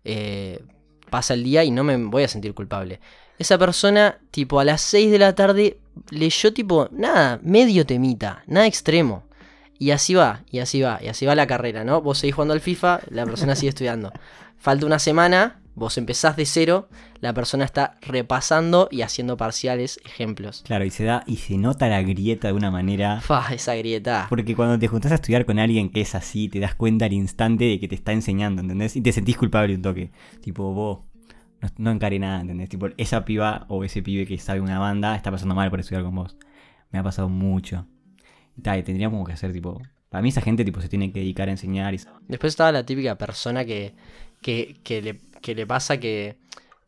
eh, 0.05 0.63
pasa 1.11 1.35
el 1.35 1.45
día 1.45 1.65
y 1.65 1.71
no 1.71 1.85
me 1.85 1.97
voy 1.97 2.25
a 2.25 2.29
sentir 2.29 2.55
culpable. 2.55 3.01
Esa 3.39 3.59
persona, 3.59 4.19
tipo, 4.31 4.61
a 4.61 4.65
las 4.65 4.81
6 4.83 5.11
de 5.11 5.19
la 5.19 5.35
tarde 5.35 5.79
leyó, 6.11 6.53
tipo, 6.53 6.89
nada, 6.93 7.41
medio 7.43 7.85
temita, 7.85 8.45
nada 8.47 8.67
extremo. 8.67 9.25
Y 9.79 9.91
así 9.91 10.15
va, 10.15 10.45
y 10.51 10.61
así 10.61 10.81
va, 10.81 11.01
y 11.03 11.09
así 11.09 11.27
va 11.27 11.35
la 11.35 11.49
carrera, 11.49 11.85
¿no? 11.85 12.01
Vos 12.01 12.19
seguís 12.19 12.37
jugando 12.37 12.55
al 12.55 12.61
FIFA, 12.61 13.01
la 13.11 13.27
persona 13.27 13.57
sigue 13.57 13.71
estudiando. 13.71 14.13
Falta 14.57 14.87
una 14.87 15.01
semana, 15.01 15.61
vos 15.75 15.99
empezás 15.99 16.37
de 16.37 16.47
cero, 16.47 16.89
la 17.21 17.33
persona 17.33 17.65
está 17.65 17.97
repasando 18.03 18.89
y 18.91 19.03
haciendo 19.03 19.37
parciales, 19.37 20.01
ejemplos. 20.05 20.63
Claro, 20.65 20.85
y 20.85 20.91
se 20.91 21.05
da, 21.05 21.25
y 21.27 21.37
se 21.37 21.57
nota 21.57 21.89
la 21.89 22.03
grieta 22.03 22.49
de 22.49 22.55
una 22.55 22.71
manera. 22.71 23.21
Fa, 23.21 23.53
esa 23.53 23.75
grieta. 23.75 24.27
Porque 24.29 24.55
cuando 24.55 24.79
te 24.79 24.89
juntás 24.89 25.13
a 25.13 25.17
estudiar 25.17 25.45
con 25.45 25.59
alguien 25.59 25.91
que 25.91 26.01
es 26.01 26.15
así, 26.15 26.49
te 26.49 26.61
das 26.61 26.75
cuenta 26.75 27.07
al 27.07 27.13
instante 27.13 27.65
de 27.65 27.81
que 27.81 27.89
te 27.89 27.95
está 27.95 28.13
enseñando, 28.13 28.63
¿entendés? 28.63 28.97
Y 28.97 29.01
te 29.01 29.13
sentís 29.13 29.37
culpable 29.37 29.75
un 29.75 29.83
toque. 29.83 30.11
Tipo, 30.41 30.73
vos, 30.73 31.01
no, 31.61 31.69
no 31.79 31.91
encaré 31.91 32.19
nada, 32.19 32.41
¿entendés? 32.41 32.69
Tipo, 32.69 32.89
esa 32.97 33.25
piba 33.25 33.67
o 33.69 33.85
ese 33.85 34.03
pibe 34.03 34.27
que 34.27 34.39
sabe 34.39 34.61
una 34.61 34.79
banda 34.79 35.17
está 35.17 35.31
pasando 35.31 35.55
mal 35.55 35.71
por 35.71 35.81
estudiar 35.81 36.05
con 36.05 36.15
vos. 36.15 36.37
Me 36.91 36.99
ha 36.99 37.03
pasado 37.03 37.29
mucho. 37.29 37.87
Y 38.57 38.63
tal, 38.63 38.79
y 38.79 38.83
tendríamos 38.83 39.27
que 39.27 39.33
hacer, 39.33 39.53
tipo. 39.53 39.81
Para 40.09 40.23
mí, 40.23 40.29
esa 40.29 40.41
gente, 40.41 40.65
tipo, 40.65 40.81
se 40.81 40.89
tiene 40.89 41.13
que 41.13 41.21
dedicar 41.21 41.49
a 41.49 41.53
enseñar 41.53 41.93
y. 41.95 42.01
Después 42.29 42.53
estaba 42.53 42.71
la 42.71 42.87
típica 42.87 43.19
persona 43.19 43.65
que, 43.65 43.95
que, 44.41 44.77
que 44.85 45.03
le, 45.03 45.21
que 45.45 45.55
le 45.55 45.67
pasa 45.67 46.01
que, 46.01 46.39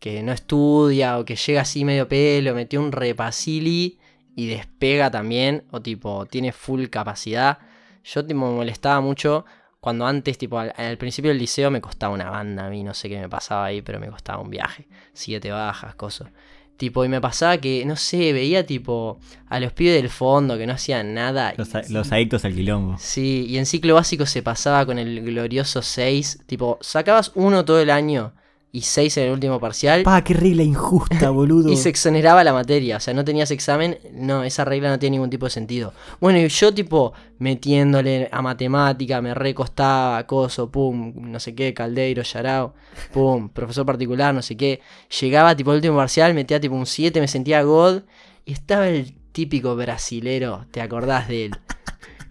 que 0.00 0.22
no 0.22 0.32
estudia 0.32 1.18
o 1.18 1.26
que 1.26 1.36
llega 1.36 1.60
así 1.60 1.84
medio 1.84 2.08
pelo, 2.08 2.54
metió 2.54 2.80
un 2.80 2.90
repasili 2.90 3.98
y 4.34 4.46
despega 4.46 5.10
también, 5.10 5.64
o 5.72 5.82
tipo, 5.82 6.24
tiene 6.24 6.52
full 6.52 6.86
capacidad. 6.86 7.58
Yo 8.02 8.24
tipo, 8.24 8.40
me 8.40 8.56
molestaba 8.56 9.02
mucho 9.02 9.44
cuando 9.78 10.06
antes, 10.06 10.38
tipo, 10.38 10.58
al, 10.58 10.72
al 10.74 10.96
principio 10.96 11.30
del 11.30 11.38
liceo 11.38 11.70
me 11.70 11.82
costaba 11.82 12.14
una 12.14 12.30
banda 12.30 12.64
a 12.66 12.70
mí, 12.70 12.82
no 12.82 12.94
sé 12.94 13.10
qué 13.10 13.20
me 13.20 13.28
pasaba 13.28 13.66
ahí, 13.66 13.82
pero 13.82 14.00
me 14.00 14.08
costaba 14.08 14.40
un 14.40 14.48
viaje. 14.48 14.88
Siete 15.12 15.50
bajas, 15.50 15.94
cosas. 15.94 16.30
Tipo, 16.78 17.04
y 17.04 17.08
me 17.08 17.20
pasaba 17.20 17.58
que, 17.58 17.84
no 17.84 17.96
sé, 17.96 18.32
veía 18.32 18.64
tipo 18.64 19.18
a 19.48 19.60
los 19.60 19.72
pibes 19.74 20.00
del 20.00 20.08
fondo 20.10 20.56
que 20.56 20.66
no 20.66 20.72
hacían 20.72 21.12
nada. 21.12 21.52
Los, 21.58 21.68
los 21.90 22.10
adictos 22.10 22.46
al 22.46 22.54
quilombo. 22.54 22.96
Sí, 22.98 23.44
y 23.48 23.58
en 23.58 23.66
ciclo 23.66 23.94
básico 23.94 24.24
se 24.24 24.42
pasaba 24.42 24.86
con 24.86 24.98
el 24.98 25.22
glorioso 25.22 25.82
6. 25.82 26.44
Tipo, 26.46 26.78
sacabas 26.80 27.32
uno 27.34 27.66
todo 27.66 27.80
el 27.80 27.90
año 27.90 28.32
y 28.72 28.82
6 28.82 29.16
en 29.16 29.24
el 29.24 29.32
último 29.32 29.58
parcial. 29.58 30.02
Pa, 30.02 30.22
qué 30.22 30.34
regla 30.34 30.62
injusta, 30.62 31.30
boludo. 31.30 31.70
Y 31.70 31.76
se 31.76 31.88
exoneraba 31.88 32.44
la 32.44 32.52
materia, 32.52 32.98
o 32.98 33.00
sea, 33.00 33.14
no 33.14 33.24
tenías 33.24 33.50
examen, 33.50 33.98
no, 34.12 34.44
esa 34.44 34.64
regla 34.64 34.90
no 34.90 34.98
tiene 34.98 35.16
ningún 35.16 35.30
tipo 35.30 35.46
de 35.46 35.50
sentido. 35.50 35.92
Bueno, 36.20 36.38
y 36.38 36.48
yo 36.48 36.74
tipo 36.74 37.12
metiéndole 37.38 38.28
a 38.30 38.42
matemática, 38.42 39.22
me 39.22 39.34
recostaba, 39.34 40.26
coso, 40.26 40.70
pum, 40.70 41.14
no 41.16 41.40
sé 41.40 41.54
qué, 41.54 41.72
caldeiro, 41.72 42.22
yarao, 42.22 42.74
pum, 43.12 43.48
profesor 43.52 43.86
particular, 43.86 44.34
no 44.34 44.42
sé 44.42 44.56
qué. 44.56 44.80
Llegaba 45.20 45.56
tipo 45.56 45.70
el 45.70 45.76
último 45.76 45.96
parcial, 45.96 46.34
metía 46.34 46.60
tipo 46.60 46.74
un 46.74 46.86
7, 46.86 47.20
me 47.20 47.28
sentía 47.28 47.62
god, 47.62 48.02
y 48.44 48.52
estaba 48.52 48.88
el 48.88 49.14
típico 49.32 49.74
brasilero, 49.76 50.66
¿te 50.70 50.80
acordás 50.80 51.28
de 51.28 51.46
él? 51.46 51.52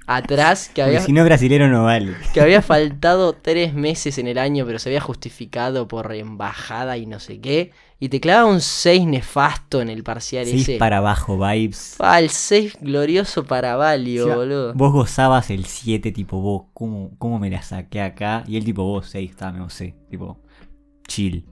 Atrás, 0.08 0.70
que 0.74 0.84
había, 0.84 1.02
si 1.02 1.12
no, 1.14 1.24
brasilero 1.24 1.68
no 1.68 1.86
vale. 1.86 2.16
que 2.34 2.42
había 2.42 2.62
faltado 2.62 3.34
tres 3.34 3.74
meses 3.74 4.18
en 4.18 4.28
el 4.28 4.38
año, 4.38 4.66
pero 4.66 4.78
se 4.78 4.90
había 4.90 5.02
justificado 5.02 5.88
por 5.88 6.14
embajada 6.14 6.98
y 6.98 7.06
no 7.06 7.20
sé 7.20 7.42
qué. 7.42 7.72
Y 8.00 8.10
te 8.10 8.20
clavaba 8.20 8.50
un 8.52 8.62
6 8.62 9.06
nefasto 9.08 9.82
en 9.82 9.90
el 9.90 10.04
parcial 10.04 10.46
Seis 10.46 10.64
ese. 10.68 10.78
para 10.78 10.98
abajo, 10.98 11.38
vibes. 11.40 11.96
Pa, 11.98 12.20
el 12.20 12.30
6 12.30 12.78
glorioso 12.82 13.46
para 13.46 13.78
Valio, 13.78 14.26
O 14.26 14.28
sea, 14.28 14.36
boludo. 14.36 14.74
Vos 14.74 14.92
gozabas 14.92 15.50
el 15.50 15.66
7, 15.66 16.12
tipo, 16.12 16.40
vos, 16.40 16.66
¿cómo, 16.74 17.12
¿cómo 17.18 17.40
me 17.40 17.50
la 17.50 17.62
saqué 17.62 18.02
acá? 18.02 18.44
Y 18.48 18.58
él, 18.58 18.66
tipo, 18.66 18.84
vos, 18.84 19.08
6, 19.10 19.32
está, 19.32 19.52
me 19.52 19.68
sé. 19.70 19.96
Tipo, 20.10 20.40
chill. 21.08 21.46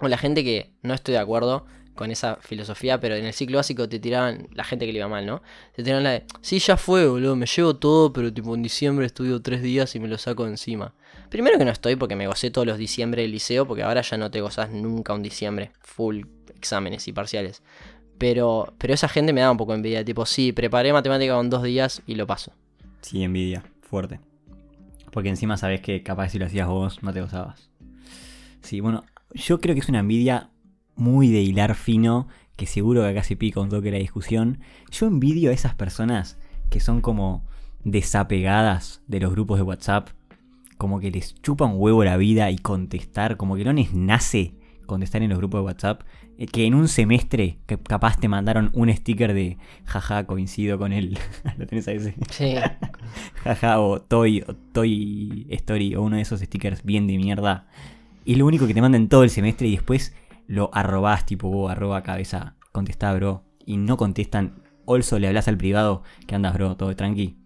O 0.00 0.08
la 0.08 0.16
gente 0.16 0.44
que 0.44 0.72
no 0.82 0.94
estoy 0.94 1.14
de 1.14 1.20
acuerdo 1.20 1.66
con 1.98 2.12
esa 2.12 2.36
filosofía, 2.36 3.00
pero 3.00 3.16
en 3.16 3.24
el 3.24 3.32
ciclo 3.32 3.58
básico 3.58 3.88
te 3.88 3.98
tiraban, 3.98 4.46
la 4.54 4.62
gente 4.62 4.86
que 4.86 4.92
le 4.92 5.00
iba 5.00 5.08
mal, 5.08 5.26
¿no? 5.26 5.42
Te 5.74 5.82
tiraban 5.82 6.04
la 6.04 6.10
de, 6.10 6.24
sí, 6.40 6.60
ya 6.60 6.76
fue, 6.76 7.08
boludo, 7.08 7.34
me 7.34 7.46
llevo 7.46 7.74
todo, 7.74 8.12
pero 8.12 8.32
tipo 8.32 8.54
en 8.54 8.62
diciembre 8.62 9.04
estudio 9.04 9.42
tres 9.42 9.62
días 9.62 9.96
y 9.96 9.98
me 9.98 10.06
lo 10.06 10.16
saco 10.16 10.46
encima. 10.46 10.94
Primero 11.28 11.58
que 11.58 11.64
no 11.64 11.72
estoy 11.72 11.96
porque 11.96 12.14
me 12.14 12.28
gocé 12.28 12.52
todos 12.52 12.68
los 12.68 12.78
diciembre 12.78 13.22
del 13.22 13.32
liceo, 13.32 13.66
porque 13.66 13.82
ahora 13.82 14.02
ya 14.02 14.16
no 14.16 14.30
te 14.30 14.40
gozás 14.40 14.70
nunca 14.70 15.12
un 15.12 15.24
diciembre, 15.24 15.72
full 15.80 16.22
exámenes 16.54 17.08
y 17.08 17.12
parciales. 17.12 17.64
Pero, 18.16 18.72
pero 18.78 18.94
esa 18.94 19.08
gente 19.08 19.32
me 19.32 19.40
da 19.40 19.50
un 19.50 19.56
poco 19.56 19.72
de 19.72 19.78
envidia, 19.78 20.04
tipo, 20.04 20.24
sí, 20.24 20.52
preparé 20.52 20.92
matemática 20.92 21.34
con 21.34 21.50
dos 21.50 21.64
días 21.64 22.02
y 22.06 22.14
lo 22.14 22.28
paso. 22.28 22.52
Sí, 23.00 23.24
envidia, 23.24 23.64
fuerte. 23.80 24.20
Porque 25.10 25.30
encima 25.30 25.56
sabés 25.56 25.80
que 25.80 26.04
capaz 26.04 26.28
si 26.28 26.38
lo 26.38 26.46
hacías 26.46 26.68
vos, 26.68 27.02
no 27.02 27.12
te 27.12 27.22
gozabas. 27.22 27.70
Sí, 28.62 28.78
bueno, 28.78 29.04
yo 29.34 29.60
creo 29.60 29.74
que 29.74 29.80
es 29.80 29.88
una 29.88 29.98
envidia 29.98 30.50
muy 30.98 31.28
de 31.28 31.40
hilar 31.40 31.74
fino, 31.74 32.28
que 32.56 32.66
seguro 32.66 33.02
que 33.02 33.08
acá 33.08 33.22
se 33.22 33.36
pica 33.36 33.60
un 33.60 33.68
toque 33.68 33.90
la 33.90 33.98
discusión. 33.98 34.58
Yo 34.90 35.06
envidio 35.06 35.50
a 35.50 35.54
esas 35.54 35.74
personas 35.74 36.38
que 36.70 36.80
son 36.80 37.00
como 37.00 37.44
desapegadas 37.84 39.02
de 39.06 39.20
los 39.20 39.32
grupos 39.32 39.58
de 39.58 39.62
WhatsApp, 39.62 40.08
como 40.76 41.00
que 41.00 41.10
les 41.10 41.40
chupa 41.42 41.64
un 41.64 41.74
huevo 41.76 42.04
la 42.04 42.16
vida 42.16 42.50
y 42.50 42.58
contestar, 42.58 43.36
como 43.36 43.56
que 43.56 43.64
no 43.64 43.72
les 43.72 43.94
nace 43.94 44.54
contestar 44.86 45.22
en 45.22 45.30
los 45.30 45.38
grupos 45.38 45.60
de 45.60 45.64
WhatsApp, 45.66 46.02
eh, 46.38 46.46
que 46.46 46.64
en 46.64 46.74
un 46.74 46.88
semestre 46.88 47.58
que 47.66 47.78
capaz 47.78 48.18
te 48.18 48.26
mandaron 48.26 48.70
un 48.72 48.92
sticker 48.92 49.34
de 49.34 49.58
jaja, 49.84 50.26
coincido 50.26 50.78
con 50.78 50.92
él. 50.92 51.18
¿Lo 51.58 51.66
tenés 51.66 51.86
a 51.86 51.92
ese? 51.92 52.14
Sí, 52.30 52.54
Jaja, 53.44 53.80
o 53.80 54.00
Toy, 54.00 54.42
o 54.46 54.54
Toy 54.54 55.46
Story, 55.50 55.94
o 55.94 56.02
uno 56.02 56.16
de 56.16 56.22
esos 56.22 56.40
stickers 56.40 56.82
bien 56.84 57.06
de 57.06 57.16
mierda. 57.16 57.68
Y 58.24 58.34
lo 58.34 58.46
único 58.46 58.66
que 58.66 58.74
te 58.74 58.80
mandan 58.80 59.08
todo 59.08 59.22
el 59.22 59.30
semestre 59.30 59.68
y 59.68 59.72
después 59.72 60.14
lo 60.48 60.70
arrobás, 60.74 61.24
tipo, 61.26 61.48
vos, 61.48 61.70
arroba 61.70 62.02
cabeza, 62.02 62.56
contestá, 62.72 63.12
bro. 63.14 63.44
Y 63.64 63.76
no 63.76 63.96
contestan, 63.96 64.62
also 64.86 65.18
le 65.20 65.28
hablas 65.28 65.46
al 65.46 65.56
privado, 65.58 66.02
que 66.26 66.34
andas, 66.34 66.54
bro, 66.54 66.76
todo 66.76 66.96
tranqui. 66.96 67.36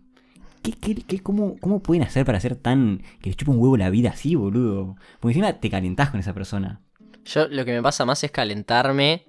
¿Qué, 0.62 0.72
qué, 0.72 0.94
qué- 0.94 1.18
cómo, 1.20 1.56
¿Cómo 1.60 1.80
pueden 1.82 2.04
hacer 2.04 2.24
para 2.24 2.38
ser 2.40 2.54
tan. 2.56 3.02
que 3.20 3.28
les 3.30 3.36
chupa 3.36 3.50
un 3.52 3.58
huevo 3.58 3.76
la 3.76 3.90
vida 3.90 4.10
así, 4.10 4.36
boludo? 4.36 4.94
Porque 5.20 5.32
encima 5.36 5.52
te 5.54 5.68
calentás 5.68 6.10
con 6.10 6.20
esa 6.20 6.32
persona. 6.32 6.80
Yo 7.24 7.48
lo 7.48 7.64
que 7.64 7.72
me 7.72 7.82
pasa 7.82 8.04
más 8.04 8.22
es 8.24 8.30
calentarme 8.30 9.26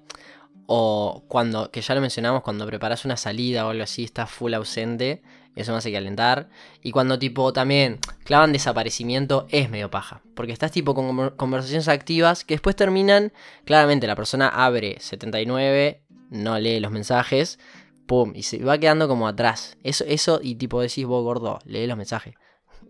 o 0.66 1.24
cuando, 1.28 1.70
que 1.70 1.80
ya 1.82 1.94
lo 1.94 2.00
mencionamos, 2.00 2.42
cuando 2.42 2.66
preparas 2.66 3.04
una 3.04 3.16
salida 3.16 3.66
o 3.66 3.70
algo 3.70 3.82
así, 3.82 4.04
estás 4.04 4.30
full 4.30 4.54
ausente, 4.54 5.22
eso 5.56 5.72
me 5.72 5.78
hace 5.78 5.92
calentar. 5.92 6.48
Y 6.82 6.90
cuando 6.90 7.18
tipo 7.18 7.52
también 7.52 7.98
clavan 8.24 8.52
desaparecimiento, 8.52 9.46
es 9.50 9.70
medio 9.70 9.90
paja. 9.90 10.22
Porque 10.34 10.52
estás 10.52 10.72
tipo 10.72 10.94
con 10.94 11.08
conver- 11.10 11.36
conversaciones 11.36 11.88
activas 11.88 12.44
que 12.44 12.54
después 12.54 12.76
terminan, 12.76 13.32
claramente 13.64 14.06
la 14.06 14.16
persona 14.16 14.48
abre 14.48 14.96
79, 15.00 16.02
no 16.30 16.58
lee 16.58 16.80
los 16.80 16.90
mensajes, 16.90 17.58
pum, 18.06 18.32
y 18.34 18.42
se 18.42 18.62
va 18.64 18.78
quedando 18.78 19.06
como 19.06 19.28
atrás. 19.28 19.76
Eso, 19.84 20.04
eso 20.06 20.40
y 20.42 20.56
tipo 20.56 20.80
decís 20.80 21.06
vos 21.06 21.22
gordo, 21.22 21.60
lee 21.64 21.86
los 21.86 21.96
mensajes. 21.96 22.34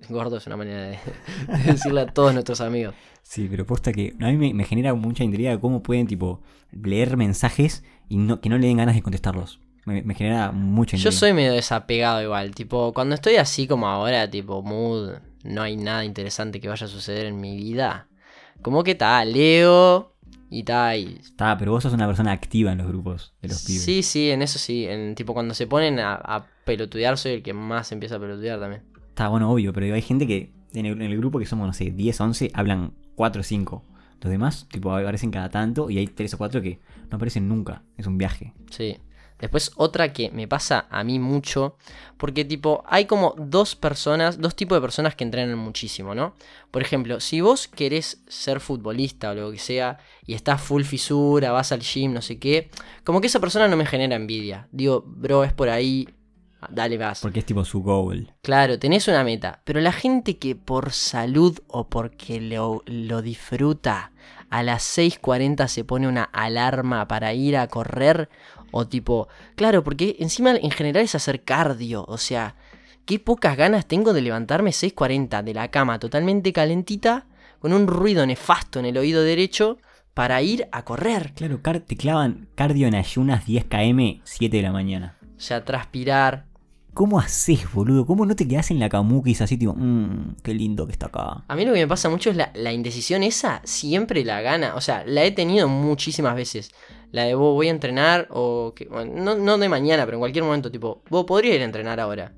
Gordo 0.09 0.37
es 0.37 0.47
una 0.47 0.57
manera 0.57 0.83
de, 0.83 0.99
de 1.49 1.73
decirle 1.73 2.03
a 2.03 2.07
todos 2.07 2.33
nuestros 2.33 2.61
amigos. 2.61 2.95
Sí, 3.23 3.49
pero 3.51 3.67
posta 3.67 3.93
que 3.93 4.15
a 4.21 4.27
mí 4.27 4.37
me, 4.37 4.55
me 4.55 4.65
genera 4.65 4.95
mucha 4.95 5.25
intriga 5.25 5.59
cómo 5.59 5.83
pueden, 5.83 6.07
tipo, 6.07 6.43
leer 6.73 7.17
mensajes 7.17 7.83
y 8.09 8.19
no, 8.19 8.41
que 8.41 8.49
no 8.49 8.59
le 8.59 8.67
den 8.67 8.77
ganas 8.77 8.95
de 8.95 9.03
contestarlos. 9.03 9.61
Me, 9.87 10.03
me 10.03 10.15
genera 10.15 10.53
mucha 10.53 10.97
intriga. 10.97 11.11
Yo 11.11 11.19
soy 11.19 11.33
medio 11.33 11.53
desapegado 11.53 12.23
igual, 12.23 12.55
tipo, 12.55 12.93
cuando 12.93 13.15
estoy 13.15 13.37
así 13.37 13.67
como 13.67 13.87
ahora, 13.89 14.31
tipo, 14.31 14.63
mood, 14.63 15.15
no 15.43 15.63
hay 15.63 15.77
nada 15.77 16.05
interesante 16.05 16.61
que 16.61 16.69
vaya 16.69 16.87
a 16.87 16.89
suceder 16.89 17.27
en 17.27 17.41
mi 17.41 17.57
vida. 17.57 18.09
Como 18.63 18.85
que 18.85 18.95
tal, 18.95 19.33
leo 19.33 20.15
y 20.51 20.63
tal, 20.63 20.99
y... 20.99 21.19
Está, 21.21 21.57
pero 21.59 21.73
vos 21.73 21.83
sos 21.83 21.93
una 21.93 22.07
persona 22.07 22.33
activa 22.33 22.73
en 22.73 22.79
los 22.79 22.87
grupos 22.87 23.35
de 23.43 23.49
los 23.49 23.63
pibes. 23.65 23.83
Sí, 23.83 24.03
sí, 24.03 24.31
en 24.31 24.43
eso 24.43 24.59
sí, 24.59 24.87
en 24.87 25.15
tipo 25.15 25.35
cuando 25.35 25.55
se 25.55 25.67
ponen 25.67 25.99
a, 25.99 26.15
a 26.15 26.47
pelotudear 26.65 27.19
soy 27.19 27.33
el 27.33 27.43
que 27.43 27.53
más 27.53 27.93
empieza 27.93 28.17
a 28.17 28.21
pelotudear 28.21 28.61
también. 28.61 28.83
Está 29.15 29.29
bueno, 29.29 29.49
obvio, 29.49 29.73
pero 29.73 29.95
hay 29.95 30.03
gente 30.03 30.27
que 30.27 30.51
en 30.73 30.87
el, 30.87 31.01
en 31.01 31.13
el 31.13 31.17
grupo 31.17 31.39
que 31.39 31.47
somos, 31.47 31.69
no 31.69 31.73
sé, 31.73 31.93
10, 31.93 32.21
11, 32.21 32.51
hablan 32.53 32.95
4 33.15 33.43
o 33.43 33.45
5. 33.45 33.85
Los 34.21 34.29
demás, 34.29 34.67
tipo, 34.73 34.93
aparecen 34.93 35.31
cada 35.31 35.51
tanto 35.51 35.89
y 35.89 35.99
hay 35.99 36.09
3 36.09 36.35
o 36.35 36.39
4 36.39 36.61
que 36.61 36.81
no 37.13 37.17
aparecen 37.17 37.47
nunca. 37.49 37.85
Es 37.97 38.09
un 38.09 38.19
viaje. 38.19 38.55
Sí. 38.71 38.97
Después 39.39 39.71
otra 39.77 40.13
que 40.13 40.31
me 40.33 40.49
pasa 40.49 40.87
a 40.91 41.05
mí 41.05 41.21
mucho, 41.21 41.77
porque 42.17 42.45
tipo, 42.45 42.83
hay 42.89 43.05
como 43.05 43.37
dos 43.39 43.77
personas, 43.77 44.41
dos 44.41 44.57
tipos 44.57 44.77
de 44.77 44.81
personas 44.81 45.15
que 45.15 45.23
entrenan 45.23 45.59
muchísimo, 45.59 46.15
¿no? 46.15 46.35
Por 46.73 46.83
ejemplo, 46.83 47.21
si 47.21 47.41
vos 47.41 47.69
querés 47.69 48.23
ser 48.27 48.59
futbolista 48.59 49.31
o 49.31 49.35
lo 49.35 49.53
que 49.53 49.59
sea, 49.59 49.99
y 50.27 50.35
estás 50.35 50.61
full 50.61 50.83
fisura, 50.83 51.53
vas 51.53 51.71
al 51.71 51.81
gym, 51.81 52.13
no 52.15 52.23
sé 52.23 52.39
qué, 52.39 52.71
como 53.05 53.21
que 53.21 53.27
esa 53.27 53.41
persona 53.41 53.69
no 53.69 53.77
me 53.77 53.87
genera 53.87 54.17
envidia. 54.17 54.69
Digo, 54.73 55.05
bro, 55.07 55.45
es 55.45 55.53
por 55.53 55.69
ahí, 55.69 56.09
dale 56.71 56.99
vas. 56.99 57.21
Porque 57.21 57.41
es 57.41 57.47
tipo 57.47 57.65
su 57.65 57.83
goal. 57.83 58.33
Claro, 58.43 58.79
tenés 58.79 59.09
una 59.09 59.25
meta, 59.25 59.61
pero 59.65 59.81
la 59.81 59.93
gente 59.93 60.39
que 60.39 60.57
por 60.57 60.93
salud 60.93 61.59
o 61.67 61.89
porque 61.89 62.41
lo, 62.41 62.83
lo 62.87 63.23
disfruta, 63.23 64.13
a 64.51 64.63
las 64.63 64.83
6.40 64.97 65.67
se 65.69 65.85
pone 65.85 66.07
una 66.07 66.25
alarma 66.25 67.09
para 67.09 67.35
ir 67.35 67.57
a 67.57 67.67
correr, 67.67 68.29
o 68.71 68.87
tipo, 68.87 69.29
claro, 69.57 69.83
porque 69.83 70.17
encima 70.21 70.53
en 70.53 70.71
general 70.71 71.05
es 71.05 71.15
hacer 71.15 71.43
cardio, 71.43 72.05
o 72.09 72.19
sea, 72.19 72.57
qué 73.05 73.19
pocas 73.19 73.57
ganas 73.57 73.87
tengo 73.87 74.13
de 74.13 74.23
levantarme 74.23 74.71
6.40 74.71 75.43
de 75.43 75.55
la 75.55 75.69
cama 75.71 75.99
totalmente 75.99 76.53
calentita, 76.53 77.27
con 77.59 77.73
un 77.73 77.87
ruido 77.87 78.27
nefasto 78.27 78.79
en 78.79 78.87
el 78.87 78.99
oído 78.99 79.23
derecho, 79.23 79.79
para 80.15 80.41
ir 80.43 80.69
a 80.71 80.85
correr. 80.85 81.33
Claro, 81.35 81.61
te 81.61 81.97
clavan 81.97 82.49
cardio 82.55 82.87
en 82.87 82.95
ayunas 82.95 83.47
10 83.47 83.65
km, 83.65 84.21
7 84.23 84.57
de 84.57 84.63
la 84.63 84.73
mañana. 84.73 85.17
O 85.37 85.41
sea, 85.41 85.65
transpirar. 85.65 86.47
¿Cómo 86.95 87.19
haces, 87.19 87.73
boludo? 87.73 88.07
¿Cómo 88.07 88.25
no 88.25 88.37
te 88.37 88.47
quedas 88.47 88.71
en 88.71 88.79
la 88.79 88.89
camuquis 88.89 89.41
así, 89.41 89.59
tipo, 89.59 89.75
mmm, 89.75 90.37
qué 90.45 90.55
lindo 90.55 90.87
que 90.87 90.93
está 90.93 91.07
acá? 91.07 91.45
A 91.49 91.57
mí 91.57 91.65
lo 91.65 91.73
que 91.73 91.81
me 91.81 91.89
pasa 91.89 92.09
mucho 92.09 92.31
es 92.31 92.37
la, 92.37 92.53
la 92.55 92.73
indecisión 92.73 93.25
esa, 93.25 93.61
siempre 93.65 94.25
la 94.25 94.41
gana. 94.43 94.77
O 94.77 94.81
sea, 94.81 95.05
la 95.05 95.25
he 95.25 95.33
tenido 95.33 95.67
muchísimas 95.67 96.37
veces. 96.37 96.71
La 97.11 97.25
de 97.25 97.35
vos 97.35 97.53
voy 97.53 97.67
a 97.67 97.73
entrenar 97.73 98.29
o... 98.31 98.75
Que, 98.77 98.87
bueno, 98.87 99.13
no, 99.17 99.35
no 99.35 99.59
de 99.59 99.69
mañana, 99.69 100.05
pero 100.05 100.19
en 100.19 100.21
cualquier 100.21 100.45
momento, 100.45 100.71
tipo, 100.71 101.03
vos 101.11 101.25
podría 101.25 101.57
ir 101.57 101.63
a 101.63 101.65
entrenar 101.65 101.99
ahora. 101.99 102.33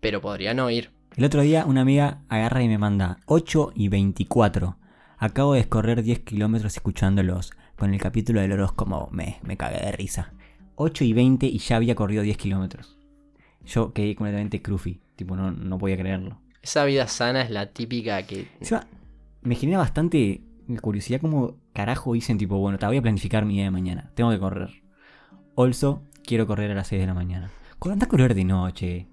Pero 0.00 0.20
podría 0.20 0.54
no 0.54 0.70
ir. 0.70 0.92
El 1.16 1.24
otro 1.24 1.42
día 1.42 1.64
una 1.66 1.80
amiga 1.80 2.22
agarra 2.28 2.62
y 2.62 2.68
me 2.68 2.78
manda 2.78 3.18
8 3.26 3.72
y 3.74 3.88
24. 3.88 4.76
Acabo 5.18 5.54
de 5.54 5.60
escorrer 5.60 6.04
10 6.04 6.20
kilómetros 6.20 6.76
escuchándolos. 6.76 7.50
Con 7.76 7.92
el 7.92 8.00
capítulo 8.00 8.40
del 8.40 8.52
horóscopo 8.52 9.08
me, 9.10 9.40
me 9.42 9.56
cagué 9.56 9.84
de 9.84 9.90
risa. 9.90 10.32
8 10.76 11.02
y 11.02 11.12
20 11.12 11.46
y 11.46 11.58
ya 11.58 11.76
había 11.76 11.96
corrido 11.96 12.22
10 12.22 12.36
kilómetros. 12.36 12.95
Yo 13.66 13.92
quedé 13.92 14.14
completamente 14.14 14.62
cruffy. 14.62 15.00
Tipo, 15.16 15.36
no, 15.36 15.50
no 15.50 15.78
podía 15.78 15.96
creerlo. 15.96 16.40
Esa 16.62 16.84
vida 16.84 17.06
sana 17.06 17.42
es 17.42 17.50
la 17.50 17.72
típica 17.72 18.22
que... 18.24 18.48
Encima, 18.60 18.86
me 19.42 19.54
genera 19.54 19.78
bastante 19.78 20.42
curiosidad 20.80 21.20
como 21.20 21.56
carajo 21.72 22.14
dicen 22.14 22.38
tipo, 22.38 22.58
bueno, 22.58 22.78
te 22.78 22.86
voy 22.86 22.96
a 22.96 23.02
planificar 23.02 23.44
mi 23.44 23.54
día 23.54 23.64
de 23.64 23.70
mañana. 23.70 24.10
Tengo 24.14 24.30
que 24.30 24.38
correr. 24.38 24.82
Also, 25.56 26.02
quiero 26.24 26.46
correr 26.46 26.70
a 26.70 26.74
las 26.74 26.88
6 26.88 27.00
de 27.00 27.06
la 27.06 27.14
mañana. 27.14 27.50
Anda 27.80 28.06
a 28.06 28.08
correr 28.08 28.34
de 28.34 28.44
noche. 28.44 29.06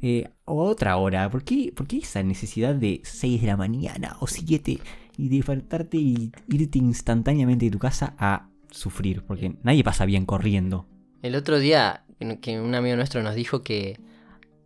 Eh, 0.00 0.28
o 0.44 0.62
a 0.62 0.70
otra 0.70 0.96
hora. 0.96 1.28
¿Por 1.28 1.44
qué, 1.44 1.72
por 1.74 1.86
qué 1.86 1.98
esa 1.98 2.22
necesidad 2.22 2.74
de 2.74 3.00
6 3.04 3.42
de 3.42 3.46
la 3.46 3.56
mañana 3.56 4.16
o 4.20 4.26
7 4.26 4.78
y 5.18 5.28
de 5.28 5.42
faltarte 5.42 5.98
y 5.98 6.32
irte 6.48 6.78
instantáneamente 6.78 7.66
de 7.66 7.70
tu 7.70 7.78
casa 7.78 8.14
a 8.18 8.48
sufrir? 8.70 9.22
Porque 9.24 9.56
nadie 9.62 9.84
pasa 9.84 10.06
bien 10.06 10.24
corriendo. 10.24 10.86
El 11.22 11.34
otro 11.34 11.58
día 11.58 12.05
que 12.40 12.60
un 12.60 12.74
amigo 12.74 12.96
nuestro 12.96 13.22
nos 13.22 13.34
dijo 13.34 13.62
que, 13.62 13.98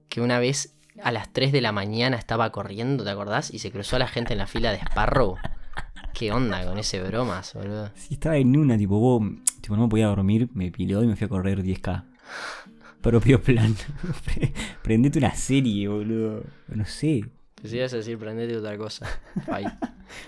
que 0.09 0.21
una 0.21 0.39
vez 0.39 0.75
a 1.03 1.13
las 1.13 1.33
3 1.33 1.53
de 1.53 1.61
la 1.61 1.73
mañana 1.73 2.17
estaba 2.17 2.51
corriendo, 2.51 3.05
¿te 3.05 3.11
acordás? 3.11 3.53
Y 3.53 3.59
se 3.59 3.71
cruzó 3.71 3.97
a 3.97 4.01
la 4.01 4.09
gente 4.09 4.33
en 4.33 4.39
la 4.39 4.47
fila 4.47 4.73
de 4.73 4.79
Sparrow. 4.79 5.37
¿Qué 6.13 6.33
onda 6.33 6.65
con 6.65 6.79
ese 6.79 7.03
bromas, 7.03 7.55
boludo? 7.55 7.91
Si 7.95 8.15
estaba 8.15 8.37
en 8.37 8.57
una, 8.57 8.77
tipo, 8.77 8.99
vos, 8.99 9.23
tipo, 9.61 9.77
no 9.77 9.85
me 9.85 9.89
podía 9.89 10.07
dormir, 10.07 10.51
me 10.55 10.71
piló 10.71 11.03
y 11.03 11.07
me 11.07 11.17
fui 11.17 11.27
a 11.27 11.29
correr 11.29 11.63
10k. 11.63 12.05
Propio 13.01 13.41
plan. 13.41 13.75
Prendete 14.83 15.19
una 15.19 15.35
serie, 15.35 15.89
boludo. 15.89 16.45
No 16.69 16.85
sé. 16.85 17.25
Te 17.55 17.77
ibas 17.77 17.93
a 17.93 17.97
decir, 17.97 18.19
prendete 18.19 18.57
otra 18.57 18.77
cosa. 18.77 19.07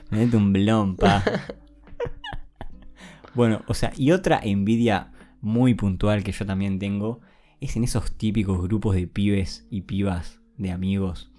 Prendete 0.09 0.37
un 0.37 0.53
blon, 0.53 0.97
pa. 0.97 1.23
bueno, 3.35 3.63
o 3.67 3.75
sea, 3.75 3.93
y 3.97 4.13
otra 4.13 4.41
envidia 4.43 5.12
muy 5.43 5.75
puntual 5.75 6.25
que 6.25 6.33
yo 6.33 6.47
también 6.47 6.79
tengo 6.79 7.21
es 7.61 7.77
en 7.77 7.85
esos 7.85 8.17
típicos 8.17 8.63
grupos 8.63 8.95
de 8.95 9.07
pibes 9.07 9.67
y 9.71 9.83
pibas 9.83 10.41
de 10.57 10.71
amigos 10.71 11.31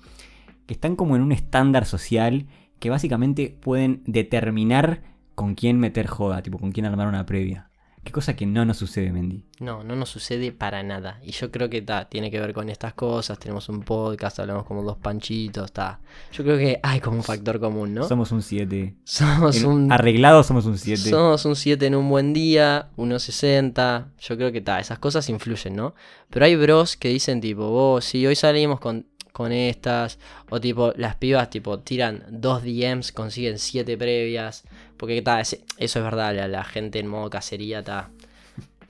que 0.68 0.74
están 0.74 0.96
como 0.96 1.16
en 1.16 1.22
un 1.22 1.32
estándar 1.32 1.86
social 1.86 2.48
que 2.80 2.90
básicamente 2.90 3.50
pueden 3.50 4.04
determinar 4.06 5.02
con 5.36 5.56
quién 5.56 5.80
meter 5.80 6.08
joda, 6.08 6.44
tipo 6.44 6.60
con 6.60 6.72
quién 6.72 6.86
armar 6.86 7.08
una 7.08 7.26
previa. 7.26 7.70
Qué 8.04 8.12
cosa 8.12 8.36
que 8.36 8.46
no 8.46 8.66
nos 8.66 8.78
sucede, 8.78 9.12
Mendy. 9.12 9.44
No, 9.60 9.84
no 9.84 9.96
nos 9.96 10.10
sucede 10.10 10.52
para 10.52 10.84
nada. 10.84 11.20
Y 11.24 11.32
yo 11.32 11.52
creo 11.52 11.70
que 11.70 11.82
ta, 11.82 12.10
tiene 12.10 12.30
que 12.30 12.40
ver 12.40 12.54
con 12.54 12.70
estas 12.70 12.94
cosas. 12.94 13.40
Tenemos 13.40 13.70
un 13.70 13.82
podcast, 13.84 14.40
hablamos 14.40 14.66
como 14.66 14.84
dos 14.84 14.98
panchitos, 14.98 15.72
ta. 15.72 16.02
Yo 16.34 16.44
creo 16.44 16.58
que 16.58 16.80
hay 16.84 17.00
como 17.00 17.18
un 17.18 17.24
factor 17.24 17.62
común, 17.62 17.94
¿no? 17.94 18.08
Somos 18.08 18.34
un 18.34 18.42
7. 18.42 18.96
Somos 19.06 19.64
un 19.64 19.90
Arreglados 19.90 20.48
somos 20.48 20.66
un 20.66 20.78
7. 20.78 21.10
Somos 21.10 21.46
un 21.46 21.56
7 21.56 21.86
en 21.86 21.96
un 21.96 22.10
buen 22.10 22.34
día, 22.34 22.90
1.60. 22.98 24.08
Yo 24.20 24.36
creo 24.36 24.52
que 24.52 24.60
ta, 24.60 24.82
esas 24.82 25.00
cosas 25.00 25.30
influyen, 25.30 25.76
¿no? 25.76 25.96
Pero 26.30 26.46
hay 26.46 26.58
bros 26.58 26.98
que 26.98 27.08
dicen 27.08 27.40
tipo, 27.40 27.70
vos, 27.70 28.04
si 28.04 28.28
hoy 28.28 28.36
salimos 28.36 28.82
con, 28.82 29.06
con 29.34 29.52
estas, 29.52 30.20
o 30.50 30.62
tipo, 30.62 30.94
las 30.96 31.16
pibas 31.18 31.50
tipo 31.50 31.80
tiran 31.80 32.24
dos 32.30 32.64
DMs, 32.64 33.12
consiguen 33.12 33.60
7 33.60 33.98
previas. 33.98 34.64
Porque 34.96 35.22
ta, 35.22 35.42
eso 35.42 35.58
es 35.78 35.94
verdad, 35.96 36.34
la, 36.34 36.48
la 36.48 36.64
gente 36.64 37.00
en 37.00 37.08
modo 37.08 37.30
cacería, 37.30 37.84
ta. 37.84 38.10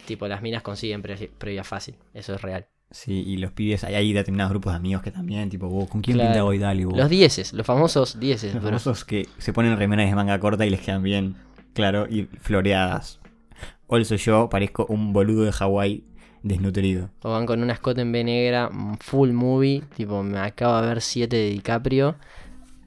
Tipo, 0.06 0.27
las 0.27 0.41
minas 0.41 0.62
consiguen 0.62 1.01
pre- 1.01 1.32
previa 1.38 1.63
fácil, 1.63 1.95
eso 2.13 2.36
es 2.36 2.41
real. 2.41 2.67
Sí, 2.91 3.23
y 3.25 3.38
los 3.38 3.51
pibes, 3.53 3.84
hay, 3.86 3.95
hay 3.95 4.13
determinados 4.13 4.51
grupos 4.51 4.73
de 4.73 4.77
amigos 4.77 5.01
que 5.01 5.10
también, 5.12 5.49
tipo, 5.49 5.67
vos, 5.67 5.89
¿con 5.89 6.01
quién 6.01 6.17
Claro. 6.17 6.29
pinta 6.32 6.43
hoy? 6.45 6.60
Dale, 6.60 6.86
vos. 6.86 6.95
Los 6.97 7.10
dieces, 7.10 7.53
los 7.53 7.65
famosos 7.65 8.19
dieces, 8.19 8.53
Los 8.53 8.62
bro. 8.62 8.71
famosos 8.77 9.03
que 9.06 9.27
se 9.39 9.51
ponen 9.53 9.77
remeras 9.77 10.08
de 10.10 10.15
manga 10.15 10.39
corta 10.39 10.65
y 10.65 10.69
les 10.69 10.82
quedan 10.82 11.01
bien, 11.01 11.36
claro, 11.73 12.06
y 12.08 12.23
floreadas. 12.41 13.19
Also 13.89 14.15
yo 14.15 14.49
parezco 14.49 14.86
un 14.89 15.13
boludo 15.13 15.43
de 15.43 15.51
Hawái 15.51 16.03
desnutrido. 16.43 17.10
O 17.21 17.32
van 17.32 17.45
con 17.45 17.62
una 17.63 17.73
escote 17.73 18.01
en 18.01 18.12
B 18.12 18.23
negra, 18.23 18.69
full 18.99 19.32
movie, 19.32 19.82
tipo 19.95 20.21
me 20.23 20.38
acabo 20.39 20.79
de 20.82 20.88
ver 20.88 21.01
7 21.01 21.36
de 21.36 21.49
DiCaprio 21.49 22.15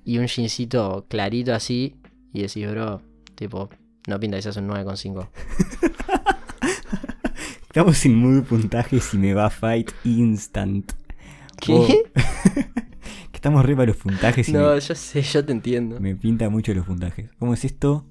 y 0.04 0.18
un 0.18 0.28
jeansito 0.28 1.06
clarito 1.08 1.52
así 1.54 1.96
y 2.32 2.42
decís, 2.42 2.70
bro, 2.70 3.02
tipo, 3.34 3.68
no 4.06 4.20
pinta 4.20 4.40
seas 4.40 4.56
un 4.58 4.68
9,5. 4.68 5.28
Estamos 7.62 7.98
sin 7.98 8.14
mood 8.16 8.44
puntajes 8.44 9.12
y 9.14 9.18
me 9.18 9.34
va 9.34 9.46
a 9.46 9.50
fight 9.50 9.90
instant. 10.04 10.92
¿Qué? 11.60 12.04
Que 13.30 13.36
estamos 13.38 13.66
re 13.66 13.74
para 13.76 13.88
los 13.88 13.96
puntajes 13.98 14.48
y 14.48 14.52
No, 14.52 14.74
me, 14.74 14.80
yo 14.80 14.94
sé, 14.94 15.20
yo 15.20 15.44
te 15.44 15.52
entiendo. 15.52 16.00
me 16.00 16.16
pinta 16.16 16.48
mucho 16.48 16.72
los 16.72 16.86
puntajes. 16.86 17.28
¿Cómo 17.38 17.52
es 17.52 17.66
esto? 17.66 18.06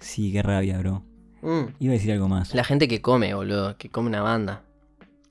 Sí, 0.00 0.32
qué 0.32 0.42
rabia, 0.42 0.76
bro. 0.78 1.04
Mm, 1.42 1.66
Iba 1.78 1.92
a 1.92 1.94
decir 1.96 2.10
algo 2.10 2.28
más. 2.28 2.52
La 2.52 2.64
gente 2.64 2.88
que 2.88 3.00
come, 3.00 3.32
boludo, 3.32 3.76
que 3.78 3.90
come 3.90 4.08
una 4.08 4.22
banda. 4.22 4.64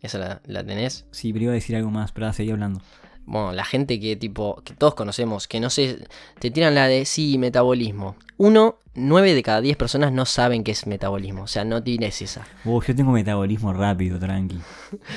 ¿Esa 0.02 0.18
la, 0.20 0.42
la 0.46 0.64
tenés? 0.64 1.06
Sí, 1.12 1.34
pero 1.34 1.44
iba 1.46 1.52
a 1.52 1.56
decir 1.56 1.76
algo 1.76 1.90
más, 1.92 2.12
pero 2.12 2.32
seguí 2.34 2.52
hablando. 2.52 2.82
Bueno, 3.28 3.54
la 3.54 3.66
gente 3.66 4.00
que 4.00 4.16
tipo, 4.16 4.62
que 4.64 4.76
todos 4.76 4.94
conocemos, 4.94 5.48
que 5.48 5.60
no 5.60 5.72
sé, 5.72 6.08
te 6.38 6.52
tiran 6.52 6.76
la 6.76 6.88
de 6.88 7.06
sí, 7.06 7.40
metabolismo. 7.40 8.16
Uno, 8.38 8.78
nueve 8.94 9.34
de 9.34 9.42
cada 9.42 9.62
10 9.62 9.78
personas 9.78 10.12
no 10.12 10.26
saben 10.26 10.64
qué 10.64 10.72
es 10.72 10.86
metabolismo, 10.86 11.42
o 11.44 11.48
sea, 11.48 11.66
no 11.66 11.82
tienes 11.82 12.22
esa. 12.22 12.46
Yo 12.64 12.82
tengo 12.96 13.12
metabolismo 13.12 13.74
rápido, 13.74 14.20
tranqui. 14.20 14.60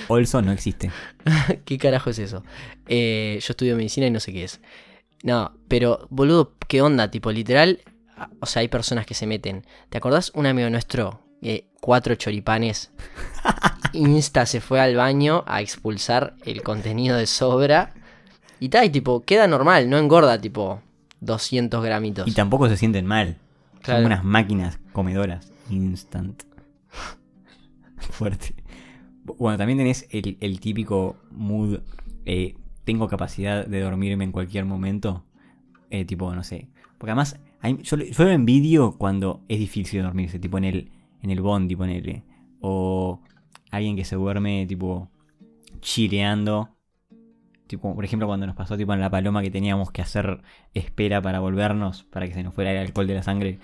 Also 0.09 0.41
no 0.41 0.53
existe. 0.53 0.91
¿Qué 1.67 1.77
carajo 1.77 2.09
es 2.09 2.19
eso? 2.19 2.43
Eh, 2.87 3.39
yo 3.43 3.53
estudio 3.53 3.77
medicina 3.77 4.07
y 4.07 4.11
no 4.11 4.21
sé 4.21 4.33
qué 4.33 4.45
es. 4.45 4.59
No, 5.23 5.53
pero 5.69 6.07
boludo, 6.09 6.55
¿qué 6.67 6.81
onda? 6.81 7.11
Tipo, 7.11 7.31
literal, 7.31 7.81
a- 8.17 8.31
o 8.41 8.47
sea, 8.47 8.61
hay 8.61 8.69
personas 8.69 9.05
que 9.05 9.13
se 9.15 9.27
meten. 9.27 9.67
¿Te 9.91 9.99
acordás 9.99 10.33
un 10.35 10.47
amigo 10.47 10.71
nuestro? 10.71 11.25
eh, 11.43 11.69
cuatro 11.81 12.15
choripanes. 12.17 12.91
Insta 13.93 14.47
se 14.47 14.61
fue 14.61 14.81
al 14.81 14.97
baño 14.97 15.45
a 15.47 15.61
expulsar 15.61 16.35
el 16.45 16.63
contenido 16.63 17.17
de 17.17 17.27
sobra. 17.27 17.95
Y 18.61 18.69
tal, 18.71 18.87
y 18.87 18.91
tipo, 18.91 19.23
queda 19.23 19.47
normal, 19.47 19.89
no 19.89 19.99
engorda, 19.99 20.41
tipo, 20.41 20.81
200 21.21 21.83
gramitos. 21.85 22.27
Y 22.29 22.33
tampoco 22.33 22.69
se 22.69 22.77
sienten 22.77 23.07
mal. 23.07 23.37
Claro. 23.83 24.01
Son 24.01 24.07
unas 24.07 24.25
máquinas 24.25 24.79
comedoras. 24.93 25.53
Instant. 25.71 26.43
Fuerte. 27.99 28.55
Bueno, 29.39 29.59
también 29.59 29.79
tenés 29.79 30.07
el, 30.11 30.37
el 30.41 30.61
típico 30.61 31.17
mood. 31.31 31.81
eh, 32.25 32.55
tengo 32.85 33.07
capacidad 33.09 33.67
de 33.67 33.81
dormirme 33.81 34.25
en 34.25 34.33
cualquier 34.33 34.65
momento. 34.65 35.25
Eh, 35.91 36.05
tipo, 36.05 36.35
no 36.35 36.43
sé. 36.43 36.69
Porque 36.97 37.11
además, 37.13 37.39
hay- 37.61 37.79
yo, 37.83 37.97
yo 37.99 38.25
lo 38.25 38.31
envidio 38.31 38.93
cuando 38.97 39.43
es 39.49 39.59
difícil 39.59 40.03
dormirse. 40.03 40.39
Tipo 40.39 40.57
en 40.59 40.65
el, 40.65 40.91
en 41.23 41.31
el 41.31 41.41
bondi, 41.43 41.77
ponele. 41.77 42.25
O 42.61 43.21
alguien 43.71 43.97
que 43.97 44.05
se 44.05 44.17
duerme, 44.17 44.67
tipo, 44.67 45.11
chileando. 45.81 46.71
Tipo, 47.67 47.95
por 47.95 48.05
ejemplo, 48.05 48.27
cuando 48.27 48.47
nos 48.47 48.57
pasó 48.57 48.77
tipo 48.77 48.95
en 48.95 49.01
La 49.01 49.11
Paloma 49.11 49.43
que 49.43 49.51
teníamos 49.51 49.91
que 49.91 50.01
hacer 50.01 50.41
espera 50.73 51.21
para 51.21 51.41
volvernos, 51.41 52.05
para 52.05 52.27
que 52.27 52.35
se 52.35 52.43
nos 52.43 52.55
fuera 52.55 52.73
el 52.73 52.79
alcohol 52.79 53.07
de 53.07 53.15
la 53.15 53.23
sangre, 53.23 53.59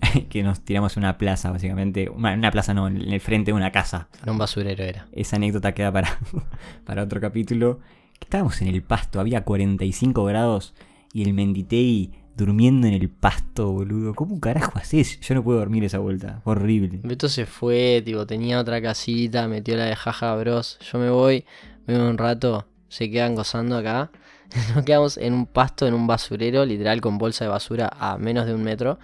que 0.28 0.42
nos 0.42 0.60
tiramos 0.60 0.96
en 0.96 1.04
una 1.04 1.16
plaza, 1.16 1.50
básicamente. 1.50 2.08
Bueno, 2.08 2.32
en 2.32 2.38
una 2.40 2.50
plaza 2.50 2.74
no, 2.74 2.86
en 2.86 3.00
el 3.00 3.20
frente 3.20 3.52
de 3.52 3.56
una 3.56 3.72
casa. 3.72 4.08
En 4.22 4.30
un 4.30 4.38
basurero 4.38 4.84
era. 4.84 5.06
Esa 5.12 5.36
anécdota 5.36 5.72
queda 5.72 5.90
para, 5.90 6.18
para 6.84 7.02
otro 7.02 7.20
capítulo. 7.20 7.80
Estábamos 8.20 8.60
en 8.60 8.68
el 8.68 8.82
pasto, 8.82 9.20
había 9.20 9.44
45 9.44 10.24
grados 10.24 10.74
y 11.12 11.22
el 11.22 11.32
Menditei 11.32 12.12
durmiendo 12.36 12.86
en 12.86 12.94
el 12.94 13.08
pasto, 13.08 13.72
boludo. 13.72 14.14
¿Cómo 14.14 14.38
carajo 14.40 14.78
haces? 14.78 15.18
Yo 15.20 15.34
no 15.34 15.42
puedo 15.42 15.58
dormir 15.58 15.84
esa 15.84 15.98
vuelta. 15.98 16.40
Horrible. 16.44 17.00
Beto 17.02 17.28
se 17.28 17.46
fue, 17.46 18.02
tipo, 18.04 18.26
tenía 18.26 18.60
otra 18.60 18.80
casita, 18.82 19.48
metió 19.48 19.76
la 19.76 19.84
de 19.86 19.96
jaja 19.96 20.34
bros. 20.36 20.78
Yo 20.92 20.98
me 20.98 21.10
voy, 21.10 21.44
me 21.86 21.98
voy 21.98 22.08
un 22.08 22.18
rato, 22.18 22.66
se 22.88 23.10
quedan 23.10 23.34
gozando 23.34 23.76
acá. 23.76 24.10
Nos 24.74 24.84
quedamos 24.84 25.16
en 25.18 25.32
un 25.34 25.46
pasto, 25.46 25.86
en 25.86 25.94
un 25.94 26.06
basurero, 26.06 26.64
literal 26.64 27.00
con 27.00 27.18
bolsa 27.18 27.44
de 27.44 27.50
basura 27.50 27.90
a 27.98 28.16
menos 28.18 28.46
de 28.46 28.54
un 28.54 28.62
metro. 28.62 28.98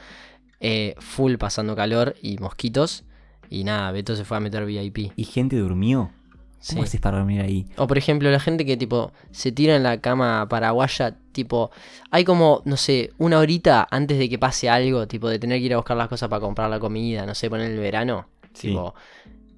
eh, 0.60 0.94
full 0.98 1.34
pasando 1.36 1.74
calor 1.74 2.14
y 2.22 2.38
mosquitos. 2.38 3.04
Y 3.50 3.64
nada, 3.64 3.90
Beto 3.92 4.14
se 4.16 4.24
fue 4.24 4.36
a 4.36 4.40
meter 4.40 4.64
VIP. 4.64 5.12
¿Y 5.16 5.24
gente 5.24 5.56
durmió? 5.56 6.10
Sí. 6.62 6.74
¿Cómo 6.74 6.84
haces 6.84 7.00
para 7.00 7.18
dormir 7.18 7.40
ahí? 7.42 7.66
O 7.76 7.88
por 7.88 7.98
ejemplo, 7.98 8.30
la 8.30 8.38
gente 8.38 8.64
que 8.64 8.76
tipo 8.76 9.10
se 9.32 9.50
tira 9.50 9.74
en 9.74 9.82
la 9.82 10.00
cama 10.00 10.46
paraguaya, 10.48 11.16
tipo, 11.32 11.72
hay 12.12 12.24
como, 12.24 12.62
no 12.64 12.76
sé, 12.76 13.10
una 13.18 13.40
horita 13.40 13.88
antes 13.90 14.16
de 14.16 14.28
que 14.28 14.38
pase 14.38 14.70
algo, 14.70 15.08
tipo 15.08 15.28
de 15.28 15.40
tener 15.40 15.58
que 15.58 15.66
ir 15.66 15.74
a 15.74 15.78
buscar 15.78 15.96
las 15.96 16.06
cosas 16.08 16.28
para 16.28 16.38
comprar 16.40 16.70
la 16.70 16.78
comida, 16.78 17.26
no 17.26 17.34
sé, 17.34 17.50
poner 17.50 17.70
el 17.72 17.78
verano. 17.80 18.26
Sí. 18.54 18.68
Tipo, 18.68 18.94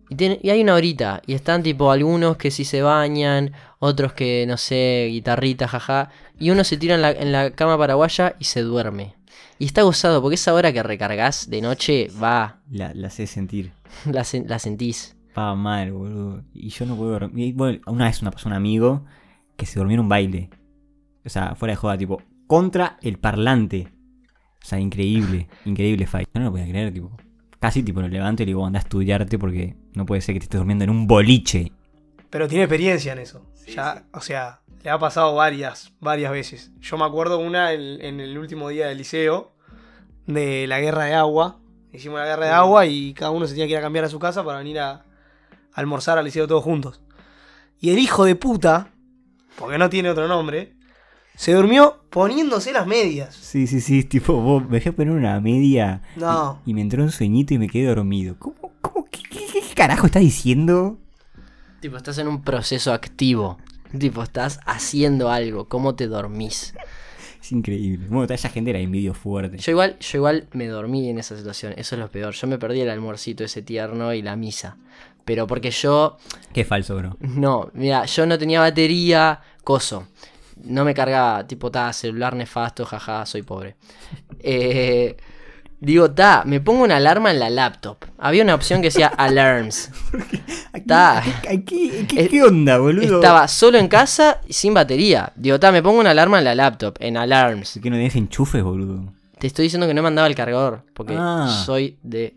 y, 0.08 0.14
tiene- 0.16 0.40
y 0.42 0.48
hay 0.48 0.62
una 0.62 0.74
horita, 0.74 1.20
y 1.26 1.34
están 1.34 1.62
tipo 1.62 1.90
algunos 1.90 2.38
que 2.38 2.50
sí 2.50 2.64
se 2.64 2.80
bañan, 2.80 3.52
otros 3.80 4.14
que, 4.14 4.46
no 4.48 4.56
sé, 4.56 5.08
guitarrita, 5.10 5.68
jaja, 5.68 6.10
y 6.38 6.50
uno 6.50 6.64
se 6.64 6.78
tira 6.78 6.94
en 6.94 7.02
la, 7.02 7.10
en 7.10 7.32
la 7.32 7.50
cama 7.50 7.76
paraguaya 7.76 8.34
y 8.38 8.44
se 8.44 8.62
duerme. 8.62 9.14
Y 9.58 9.66
está 9.66 9.82
gozado, 9.82 10.22
porque 10.22 10.36
esa 10.36 10.54
hora 10.54 10.72
que 10.72 10.82
recargas 10.82 11.50
de 11.50 11.60
noche, 11.60 12.08
va, 12.22 12.60
La, 12.70 12.92
la 12.94 13.10
sé 13.10 13.26
sentir. 13.26 13.72
la, 14.06 14.24
la 14.46 14.58
sentís. 14.58 15.14
Pa 15.34 15.54
mal, 15.56 15.92
boludo. 15.92 16.44
Y 16.54 16.68
yo 16.70 16.86
no 16.86 16.96
puedo 16.96 17.10
dormir. 17.10 17.48
Y, 17.48 17.52
bueno, 17.52 17.80
una 17.86 18.04
vez 18.06 18.22
una 18.22 18.30
persona, 18.30 18.54
un 18.54 18.62
amigo, 18.62 19.04
que 19.56 19.66
se 19.66 19.78
durmió 19.78 19.94
en 19.94 20.00
un 20.00 20.08
baile. 20.08 20.48
O 21.24 21.28
sea, 21.28 21.54
fuera 21.56 21.72
de 21.72 21.76
joda, 21.76 21.98
tipo, 21.98 22.22
contra 22.46 22.98
el 23.02 23.18
parlante. 23.18 23.88
O 24.62 24.66
sea, 24.66 24.78
increíble, 24.78 25.48
increíble 25.64 26.06
fight. 26.06 26.28
Yo 26.32 26.40
no 26.40 26.46
lo 26.46 26.52
podía 26.52 26.68
creer, 26.68 26.92
tipo. 26.92 27.10
Casi 27.58 27.82
tipo 27.82 28.00
lo 28.00 28.08
levanto 28.08 28.42
y 28.42 28.46
le 28.46 28.50
digo, 28.50 28.64
anda 28.64 28.78
a 28.78 28.82
estudiarte 28.82 29.38
porque 29.38 29.74
no 29.94 30.06
puede 30.06 30.20
ser 30.20 30.34
que 30.34 30.40
te 30.40 30.44
estés 30.44 30.60
durmiendo 30.60 30.84
en 30.84 30.90
un 30.90 31.06
boliche. 31.06 31.72
Pero 32.30 32.46
tiene 32.46 32.64
experiencia 32.64 33.12
en 33.12 33.18
eso. 33.18 33.44
ya, 33.66 34.04
o 34.12 34.20
sea, 34.20 34.60
le 34.82 34.90
ha 34.90 34.98
pasado 34.98 35.34
varias, 35.34 35.92
varias 35.98 36.30
veces. 36.30 36.72
Yo 36.80 36.98
me 36.98 37.04
acuerdo 37.04 37.38
una 37.38 37.72
en, 37.72 38.00
en 38.02 38.20
el 38.20 38.36
último 38.38 38.68
día 38.68 38.86
del 38.86 38.98
liceo, 38.98 39.52
de 40.26 40.66
la 40.66 40.80
guerra 40.80 41.04
de 41.04 41.14
agua. 41.14 41.58
Hicimos 41.92 42.18
la 42.18 42.26
guerra 42.26 42.46
de 42.46 42.52
agua 42.52 42.86
y 42.86 43.14
cada 43.14 43.30
uno 43.30 43.46
se 43.46 43.54
tenía 43.54 43.66
que 43.66 43.72
ir 43.72 43.78
a 43.78 43.82
cambiar 43.82 44.04
a 44.04 44.08
su 44.08 44.18
casa 44.18 44.44
para 44.44 44.58
venir 44.58 44.78
a, 44.80 45.03
a 45.74 45.80
almorzar 45.80 46.18
al 46.18 46.24
liceo 46.24 46.46
todos 46.46 46.62
juntos. 46.64 47.00
Y 47.80 47.90
el 47.90 47.98
hijo 47.98 48.24
de 48.24 48.36
puta, 48.36 48.90
porque 49.58 49.76
no 49.78 49.90
tiene 49.90 50.10
otro 50.10 50.28
nombre, 50.28 50.74
se 51.36 51.52
durmió 51.52 52.04
poniéndose 52.10 52.72
las 52.72 52.86
medias. 52.86 53.34
Sí, 53.34 53.66
sí, 53.66 53.80
sí, 53.80 54.04
tipo, 54.04 54.34
vos 54.40 54.62
me 54.64 54.76
dejé 54.76 54.92
poner 54.92 55.12
una 55.12 55.40
media 55.40 56.02
No. 56.16 56.60
y 56.64 56.74
me 56.74 56.80
entró 56.80 57.02
un 57.02 57.10
sueñito 57.10 57.54
y 57.54 57.58
me 57.58 57.68
quedé 57.68 57.86
dormido. 57.86 58.36
¿Cómo, 58.38 58.72
cómo, 58.80 59.06
qué, 59.10 59.20
qué- 59.28 59.46
qué 59.52 59.74
carajo 59.74 60.06
estás 60.06 60.22
diciendo? 60.22 60.98
Tipo, 61.80 61.96
estás 61.96 62.18
en 62.18 62.28
un 62.28 62.42
proceso 62.42 62.92
activo. 62.92 63.58
Tipo, 63.98 64.22
estás 64.22 64.60
haciendo 64.64 65.28
algo. 65.30 65.68
¿Cómo 65.68 65.94
te 65.94 66.06
dormís? 66.06 66.74
Es 67.40 67.52
increíble. 67.52 68.06
Bueno, 68.08 68.24
toda 68.24 68.36
esa 68.36 68.48
gente 68.48 68.70
era 68.70 68.78
envidio 68.78 69.12
fuerte. 69.12 69.58
Yo 69.58 69.70
igual, 69.72 69.98
yo 69.98 70.18
igual 70.18 70.48
me 70.52 70.66
dormí 70.66 71.10
en 71.10 71.18
esa 71.18 71.36
situación. 71.36 71.74
Eso 71.76 71.94
es 71.94 71.98
lo 72.00 72.10
peor. 72.10 72.32
Yo 72.32 72.46
me 72.46 72.58
perdí 72.58 72.80
el 72.80 72.88
almuercito 72.88 73.44
ese 73.44 73.60
tierno 73.60 74.14
y 74.14 74.22
la 74.22 74.34
misa. 74.36 74.78
Pero 75.24 75.46
porque 75.46 75.70
yo. 75.70 76.16
Qué 76.52 76.64
falso, 76.64 76.96
bro. 76.96 77.16
No, 77.20 77.70
mira, 77.74 78.04
yo 78.04 78.26
no 78.26 78.38
tenía 78.38 78.60
batería. 78.60 79.40
Coso. 79.62 80.06
No 80.64 80.84
me 80.84 80.94
cargaba. 80.94 81.46
Tipo, 81.46 81.70
ta, 81.70 81.92
celular 81.92 82.34
nefasto, 82.36 82.84
jaja, 82.84 83.24
soy 83.26 83.42
pobre. 83.42 83.76
Eh, 84.40 85.16
digo, 85.80 86.10
ta, 86.10 86.42
me 86.46 86.60
pongo 86.60 86.84
una 86.84 86.96
alarma 86.96 87.30
en 87.30 87.38
la 87.38 87.48
laptop. 87.50 87.98
Había 88.18 88.42
una 88.42 88.54
opción 88.54 88.80
que 88.82 88.88
decía 88.88 89.06
alarms. 89.16 89.90
Aquí- 90.72 90.86
Ta. 90.86 91.18
aquí- 91.50 91.90
¿Qué, 92.08 92.22
Es- 92.24 92.28
qué 92.28 92.42
onda, 92.42 92.78
boludo? 92.78 93.16
Estaba 93.16 93.48
solo 93.48 93.78
en 93.78 93.88
casa 93.88 94.40
y 94.46 94.52
sin 94.52 94.74
batería. 94.74 95.32
Digo, 95.36 95.58
ta, 95.58 95.72
me 95.72 95.82
pongo 95.82 96.00
una 96.00 96.10
alarma 96.10 96.38
en 96.38 96.44
la 96.44 96.54
laptop, 96.54 96.96
en 97.00 97.16
alarms. 97.16 97.72
¿Por 97.74 97.82
qué 97.82 97.90
no 97.90 97.96
tenés 97.96 98.16
enchufes, 98.16 98.62
boludo? 98.62 99.12
Te 99.38 99.46
estoy 99.46 99.64
diciendo 99.64 99.86
que 99.86 99.94
no 99.94 100.02
mandaba 100.02 100.28
el 100.28 100.34
cargador, 100.34 100.84
porque 100.94 101.16
Ah. 101.18 101.62
soy 101.64 101.98
de... 102.02 102.36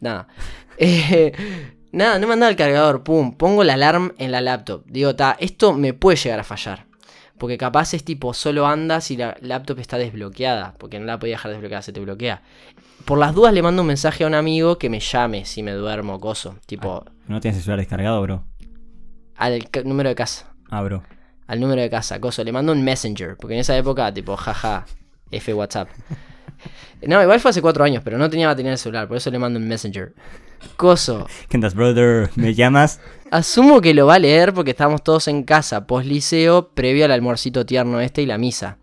Nada. 0.00 0.26
Eh, 0.82 1.32
nada, 1.92 2.14
no 2.14 2.20
me 2.22 2.26
mandaba 2.28 2.50
el 2.50 2.56
cargador, 2.56 3.02
pum, 3.02 3.32
pongo 3.36 3.64
la 3.64 3.74
alarma 3.74 4.12
en 4.18 4.32
la 4.32 4.40
laptop. 4.40 4.84
Digo, 4.86 5.14
ta, 5.16 5.36
esto 5.40 5.72
me 5.72 5.92
puede 5.94 6.16
llegar 6.16 6.40
a 6.40 6.44
fallar. 6.44 6.86
Porque 7.38 7.56
capaz 7.56 7.94
es 7.94 8.04
tipo, 8.04 8.34
solo 8.34 8.66
anda 8.66 9.00
si 9.00 9.16
la 9.16 9.36
laptop 9.40 9.78
está 9.78 9.96
desbloqueada, 9.96 10.74
porque 10.78 10.98
no 10.98 11.06
la 11.06 11.18
podía 11.18 11.34
dejar 11.34 11.52
desbloqueada, 11.52 11.80
se 11.82 11.92
te 11.92 12.00
bloquea. 12.00 12.42
Por 13.06 13.18
las 13.18 13.34
dudas 13.34 13.54
le 13.54 13.62
mando 13.62 13.80
un 13.80 13.88
mensaje 13.88 14.24
a 14.24 14.26
un 14.26 14.34
amigo 14.34 14.76
que 14.76 14.90
me 14.90 15.00
llame 15.00 15.46
si 15.46 15.62
me 15.62 15.72
duermo, 15.72 16.20
coso. 16.20 16.56
Tipo, 16.66 17.04
¿No 17.28 17.40
tienes 17.40 17.56
el 17.58 17.62
celular 17.64 17.78
descargado, 17.80 18.20
bro? 18.22 18.44
al 19.36 19.66
número 19.84 20.10
de 20.10 20.14
casa. 20.14 20.52
Ah, 20.70 20.82
bro. 20.82 21.02
al 21.46 21.60
número 21.60 21.80
de 21.80 21.88
casa, 21.88 22.20
coso, 22.20 22.44
le 22.44 22.52
mando 22.52 22.72
un 22.72 22.84
messenger, 22.84 23.36
porque 23.38 23.54
en 23.54 23.60
esa 23.60 23.74
época, 23.76 24.12
tipo, 24.12 24.36
jaja, 24.36 24.84
F 25.30 25.54
WhatsApp. 25.54 25.88
No, 27.02 27.22
igual 27.22 27.40
fue 27.40 27.50
hace 27.50 27.62
cuatro 27.62 27.82
años, 27.84 28.02
pero 28.04 28.18
no 28.18 28.28
tenía 28.28 28.46
batería 28.48 28.70
en 28.70 28.72
el 28.72 28.78
celular, 28.78 29.08
por 29.08 29.16
eso 29.16 29.30
le 29.30 29.38
mando 29.38 29.58
un 29.58 29.66
messenger. 29.66 30.12
Coso, 30.76 31.26
¿Qué 31.48 31.56
andas, 31.56 31.74
brother? 31.74 32.30
¿Me 32.36 32.54
llamas? 32.54 33.00
asumo 33.30 33.80
que 33.80 33.94
lo 33.94 34.06
va 34.06 34.16
a 34.16 34.18
leer 34.18 34.52
porque 34.52 34.72
estábamos 34.72 35.02
todos 35.02 35.28
en 35.28 35.44
casa, 35.44 35.86
post 35.86 36.06
liceo, 36.06 36.70
previo 36.74 37.04
al 37.06 37.12
almuercito 37.12 37.64
tierno 37.64 38.00
este 38.00 38.22
y 38.22 38.26
la 38.26 38.36
misa. 38.38 38.78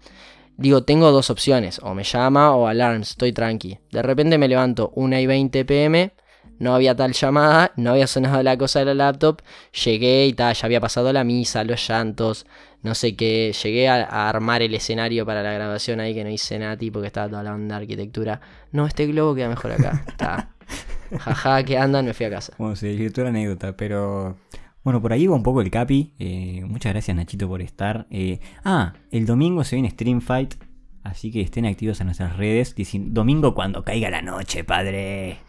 Digo, 0.58 0.84
tengo 0.84 1.12
dos 1.12 1.30
opciones, 1.30 1.80
o 1.84 1.94
me 1.94 2.04
llama 2.04 2.56
o 2.56 2.66
alarms, 2.68 3.12
estoy 3.12 3.32
tranqui. 3.32 3.78
De 3.92 4.02
repente 4.02 4.40
me 4.40 4.48
levanto 4.48 4.92
1 4.96 5.20
y 5.20 5.28
20 5.28 5.66
pm, 5.66 6.13
no 6.60 6.76
había 6.76 6.96
tal 6.96 7.13
llamada, 7.13 7.72
no 7.76 7.91
había 7.91 8.08
sonado 8.08 8.41
la 8.43 8.58
cosa 8.58 8.80
de 8.80 8.86
la 8.86 8.93
laptop, 8.93 9.41
llegué 9.84 10.28
y 10.28 10.34
tal, 10.34 10.54
ya 10.56 10.65
había 10.65 10.82
pasado 10.82 11.12
la 11.13 11.24
misa, 11.24 11.63
los 11.63 11.88
llantos, 11.88 12.46
no 12.84 12.96
sé 12.96 13.15
qué, 13.15 13.54
llegué 13.63 13.88
a, 13.89 14.04
a 14.04 14.30
armar 14.30 14.62
el 14.62 14.74
escenario 14.74 15.26
para 15.26 15.43
la 15.43 15.52
grabación 15.52 16.00
ahí 16.00 16.13
que 16.13 16.24
no 16.24 16.30
hice 16.30 16.60
nada, 16.60 16.78
tipo 16.78 17.02
que 17.02 17.08
estaba 17.08 17.30
toda 17.30 17.43
la 17.43 17.54
onda 17.54 17.78
de 17.78 17.84
arquitectura. 17.84 18.41
No, 18.72 18.86
este 18.86 19.08
globo 19.08 19.36
queda 19.36 19.50
mejor 19.50 19.72
acá, 19.72 20.04
está. 20.08 20.50
Jaja, 21.20 21.63
que 21.63 21.78
andan, 21.78 22.06
me 22.06 22.13
fui 22.13 22.26
a 22.26 22.30
casa. 22.30 22.54
Bueno, 22.58 22.76
se 22.76 22.88
divirtió 22.88 23.24
la 23.24 23.30
anécdota, 23.30 23.76
pero... 23.76 24.38
Bueno, 24.84 25.02
por 25.02 25.12
ahí 25.12 25.28
va 25.28 25.36
un 25.36 25.43
poco 25.43 25.62
el 25.62 25.70
capi. 25.70 26.13
Eh, 26.17 26.63
muchas 26.65 26.93
gracias, 26.93 27.15
Nachito, 27.15 27.48
por 27.50 27.62
estar. 27.62 28.08
Eh, 28.10 28.39
ah, 28.63 28.93
el 29.12 29.26
domingo 29.26 29.65
se 29.65 29.76
viene 29.76 29.89
Stream 29.89 30.22
Fight. 30.22 30.56
Así 31.04 31.30
que 31.32 31.41
estén 31.41 31.65
activos 31.65 32.00
en 32.00 32.08
nuestras 32.08 32.38
redes. 32.38 32.74
Dicen, 32.74 33.13
domingo 33.13 33.54
cuando 33.54 33.84
caiga 33.84 34.10
la 34.10 34.22
noche, 34.22 34.63
padre. 34.63 35.39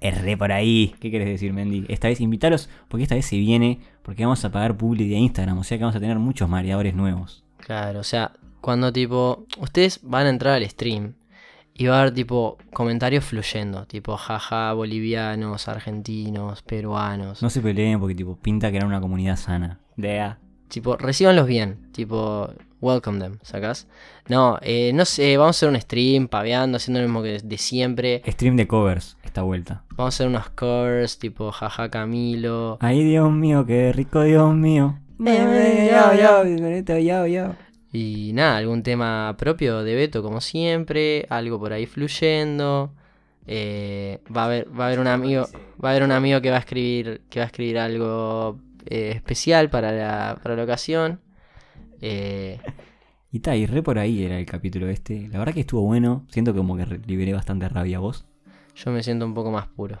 Erré 0.00 0.36
por 0.36 0.52
ahí. 0.52 0.94
¿Qué 1.00 1.10
quieres 1.10 1.28
decir, 1.28 1.52
Mendy? 1.52 1.84
Esta 1.88 2.08
vez 2.08 2.20
invitaros, 2.20 2.68
porque 2.88 3.04
esta 3.04 3.14
vez 3.14 3.26
se 3.26 3.36
viene. 3.36 3.80
Porque 4.02 4.24
vamos 4.24 4.44
a 4.44 4.50
pagar 4.50 4.76
public 4.76 5.08
de 5.08 5.16
Instagram. 5.16 5.58
O 5.58 5.64
sea 5.64 5.78
que 5.78 5.84
vamos 5.84 5.96
a 5.96 6.00
tener 6.00 6.18
muchos 6.18 6.48
mareadores 6.48 6.94
nuevos. 6.94 7.44
Claro, 7.58 8.00
o 8.00 8.04
sea, 8.04 8.32
cuando 8.60 8.92
tipo, 8.92 9.46
ustedes 9.58 10.00
van 10.02 10.26
a 10.26 10.30
entrar 10.30 10.54
al 10.54 10.68
stream 10.68 11.14
y 11.74 11.86
va 11.86 11.98
a 11.98 12.00
haber 12.02 12.14
tipo 12.14 12.58
comentarios 12.72 13.24
fluyendo, 13.24 13.86
tipo 13.86 14.16
jaja, 14.16 14.72
bolivianos, 14.72 15.68
argentinos, 15.68 16.62
peruanos. 16.62 17.42
No 17.42 17.50
se 17.50 17.60
peleen 17.60 17.98
porque 17.98 18.14
tipo 18.14 18.36
pinta 18.36 18.70
que 18.70 18.76
era 18.76 18.86
una 18.86 19.00
comunidad 19.00 19.36
sana. 19.36 19.80
Dea. 19.96 20.38
Tipo, 20.68 20.96
recíbanlos 20.96 21.46
bien, 21.46 21.92
tipo, 21.92 22.50
welcome 22.82 23.18
them, 23.18 23.38
¿sacás? 23.42 23.86
No, 24.28 24.58
eh, 24.60 24.92
no 24.92 25.06
sé, 25.06 25.36
vamos 25.38 25.56
a 25.56 25.58
hacer 25.58 25.68
un 25.70 25.80
stream, 25.80 26.28
paveando, 26.28 26.76
haciendo 26.76 27.00
lo 27.00 27.06
mismo 27.06 27.22
que 27.22 27.38
de 27.42 27.58
siempre. 27.58 28.22
Stream 28.26 28.56
de 28.56 28.66
covers 28.66 29.16
esta 29.24 29.42
vuelta. 29.42 29.84
Vamos 29.90 30.14
a 30.14 30.14
hacer 30.14 30.26
unos 30.26 30.50
covers, 30.50 31.18
tipo 31.18 31.50
jaja 31.50 31.88
Camilo. 31.88 32.76
Ay, 32.80 33.02
Dios 33.02 33.32
mío, 33.32 33.64
qué 33.64 33.92
rico, 33.92 34.22
Dios 34.22 34.54
mío. 34.54 34.98
Y 37.92 38.32
nada, 38.34 38.56
algún 38.56 38.82
tema 38.82 39.34
propio 39.38 39.82
de 39.84 39.94
Beto 39.94 40.22
como 40.22 40.40
siempre, 40.40 41.26
algo 41.30 41.58
por 41.58 41.72
ahí 41.72 41.86
fluyendo. 41.86 42.92
Eh, 43.46 44.20
va 44.34 44.42
a 44.42 44.44
haber, 44.46 44.68
va 44.78 44.84
a 44.84 44.86
haber 44.88 45.00
un 45.00 45.06
amigo, 45.06 45.46
va 45.82 45.88
a 45.88 45.92
haber 45.92 46.02
un 46.02 46.12
amigo 46.12 46.40
que 46.40 46.50
va 46.50 46.56
a 46.56 46.60
escribir, 46.60 47.22
que 47.28 47.40
va 47.40 47.44
a 47.44 47.46
escribir 47.46 47.78
algo 47.78 48.58
eh, 48.86 49.12
especial 49.14 49.70
para 49.70 49.92
la, 49.92 50.38
para 50.42 50.56
la 50.56 50.64
ocasión. 50.64 51.20
Eh, 52.02 52.58
Y 53.30 53.40
ta, 53.40 53.56
y 53.56 53.64
re 53.66 53.82
por 53.82 53.98
ahí 53.98 54.24
era 54.24 54.38
el 54.38 54.44
capítulo 54.44 54.88
este. 54.88 55.28
La 55.28 55.38
verdad 55.38 55.54
que 55.54 55.60
estuvo 55.60 55.82
bueno. 55.82 56.26
Siento 56.28 56.52
que 56.52 56.58
como 56.58 56.76
que 56.76 56.84
liberé 57.06 57.32
bastante 57.32 57.68
rabia 57.68 57.98
vos. 57.98 58.26
yo 58.74 58.90
me 58.90 59.02
siento 59.02 59.24
un 59.24 59.32
poco 59.34 59.50
más 59.50 59.68
puro. 59.68 60.00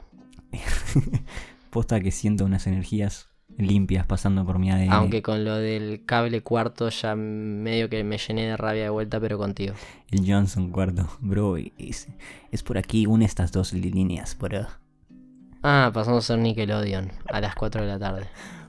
Posta 1.70 2.00
que 2.00 2.10
siento 2.10 2.44
unas 2.44 2.66
energías 2.66 3.28
limpias 3.58 4.06
pasando 4.06 4.44
por 4.44 4.58
mi 4.58 4.70
ADN. 4.70 4.92
Aunque 4.92 5.22
con 5.22 5.44
lo 5.44 5.56
del 5.56 6.04
cable 6.04 6.42
cuarto 6.42 6.88
ya 6.90 7.14
medio 7.14 7.88
que 7.88 8.04
me 8.04 8.18
llené 8.18 8.46
de 8.46 8.56
rabia 8.56 8.84
de 8.84 8.88
vuelta, 8.90 9.20
pero 9.20 9.38
contigo. 9.38 9.74
El 10.10 10.30
Johnson 10.30 10.70
cuarto. 10.70 11.08
Bro, 11.20 11.56
es, 11.78 12.08
es 12.50 12.62
por 12.62 12.76
aquí, 12.78 13.06
une 13.06 13.24
estas 13.24 13.52
dos 13.52 13.72
líneas, 13.72 14.36
bro. 14.38 14.66
Ah, 15.62 15.90
pasamos 15.94 16.24
a 16.24 16.26
ser 16.34 16.38
Nickelodeon 16.38 17.10
a 17.28 17.40
las 17.40 17.54
4 17.54 17.82
de 17.82 17.88
la 17.88 17.98
tarde. 17.98 18.26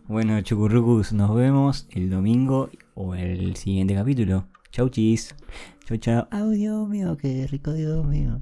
Bueno, 0.08 0.39
chucurrucus, 0.41 1.12
nos 1.13 1.34
vemos 1.36 1.88
el 1.91 2.10
domingo 2.10 2.69
o 2.96 3.16
el 3.16 3.56
siguiente 3.56 3.96
capítulo. 3.96 4.48
Chau 4.72 4.90
chis. 4.90 5.36
Chau 5.86 5.98
chau. 5.98 6.28
Ay, 6.32 6.58
Dios 6.58 6.88
mío, 6.88 7.18
qué 7.18 7.48
rico, 7.48 7.74
Dios 7.74 8.06
mío. 8.06 8.42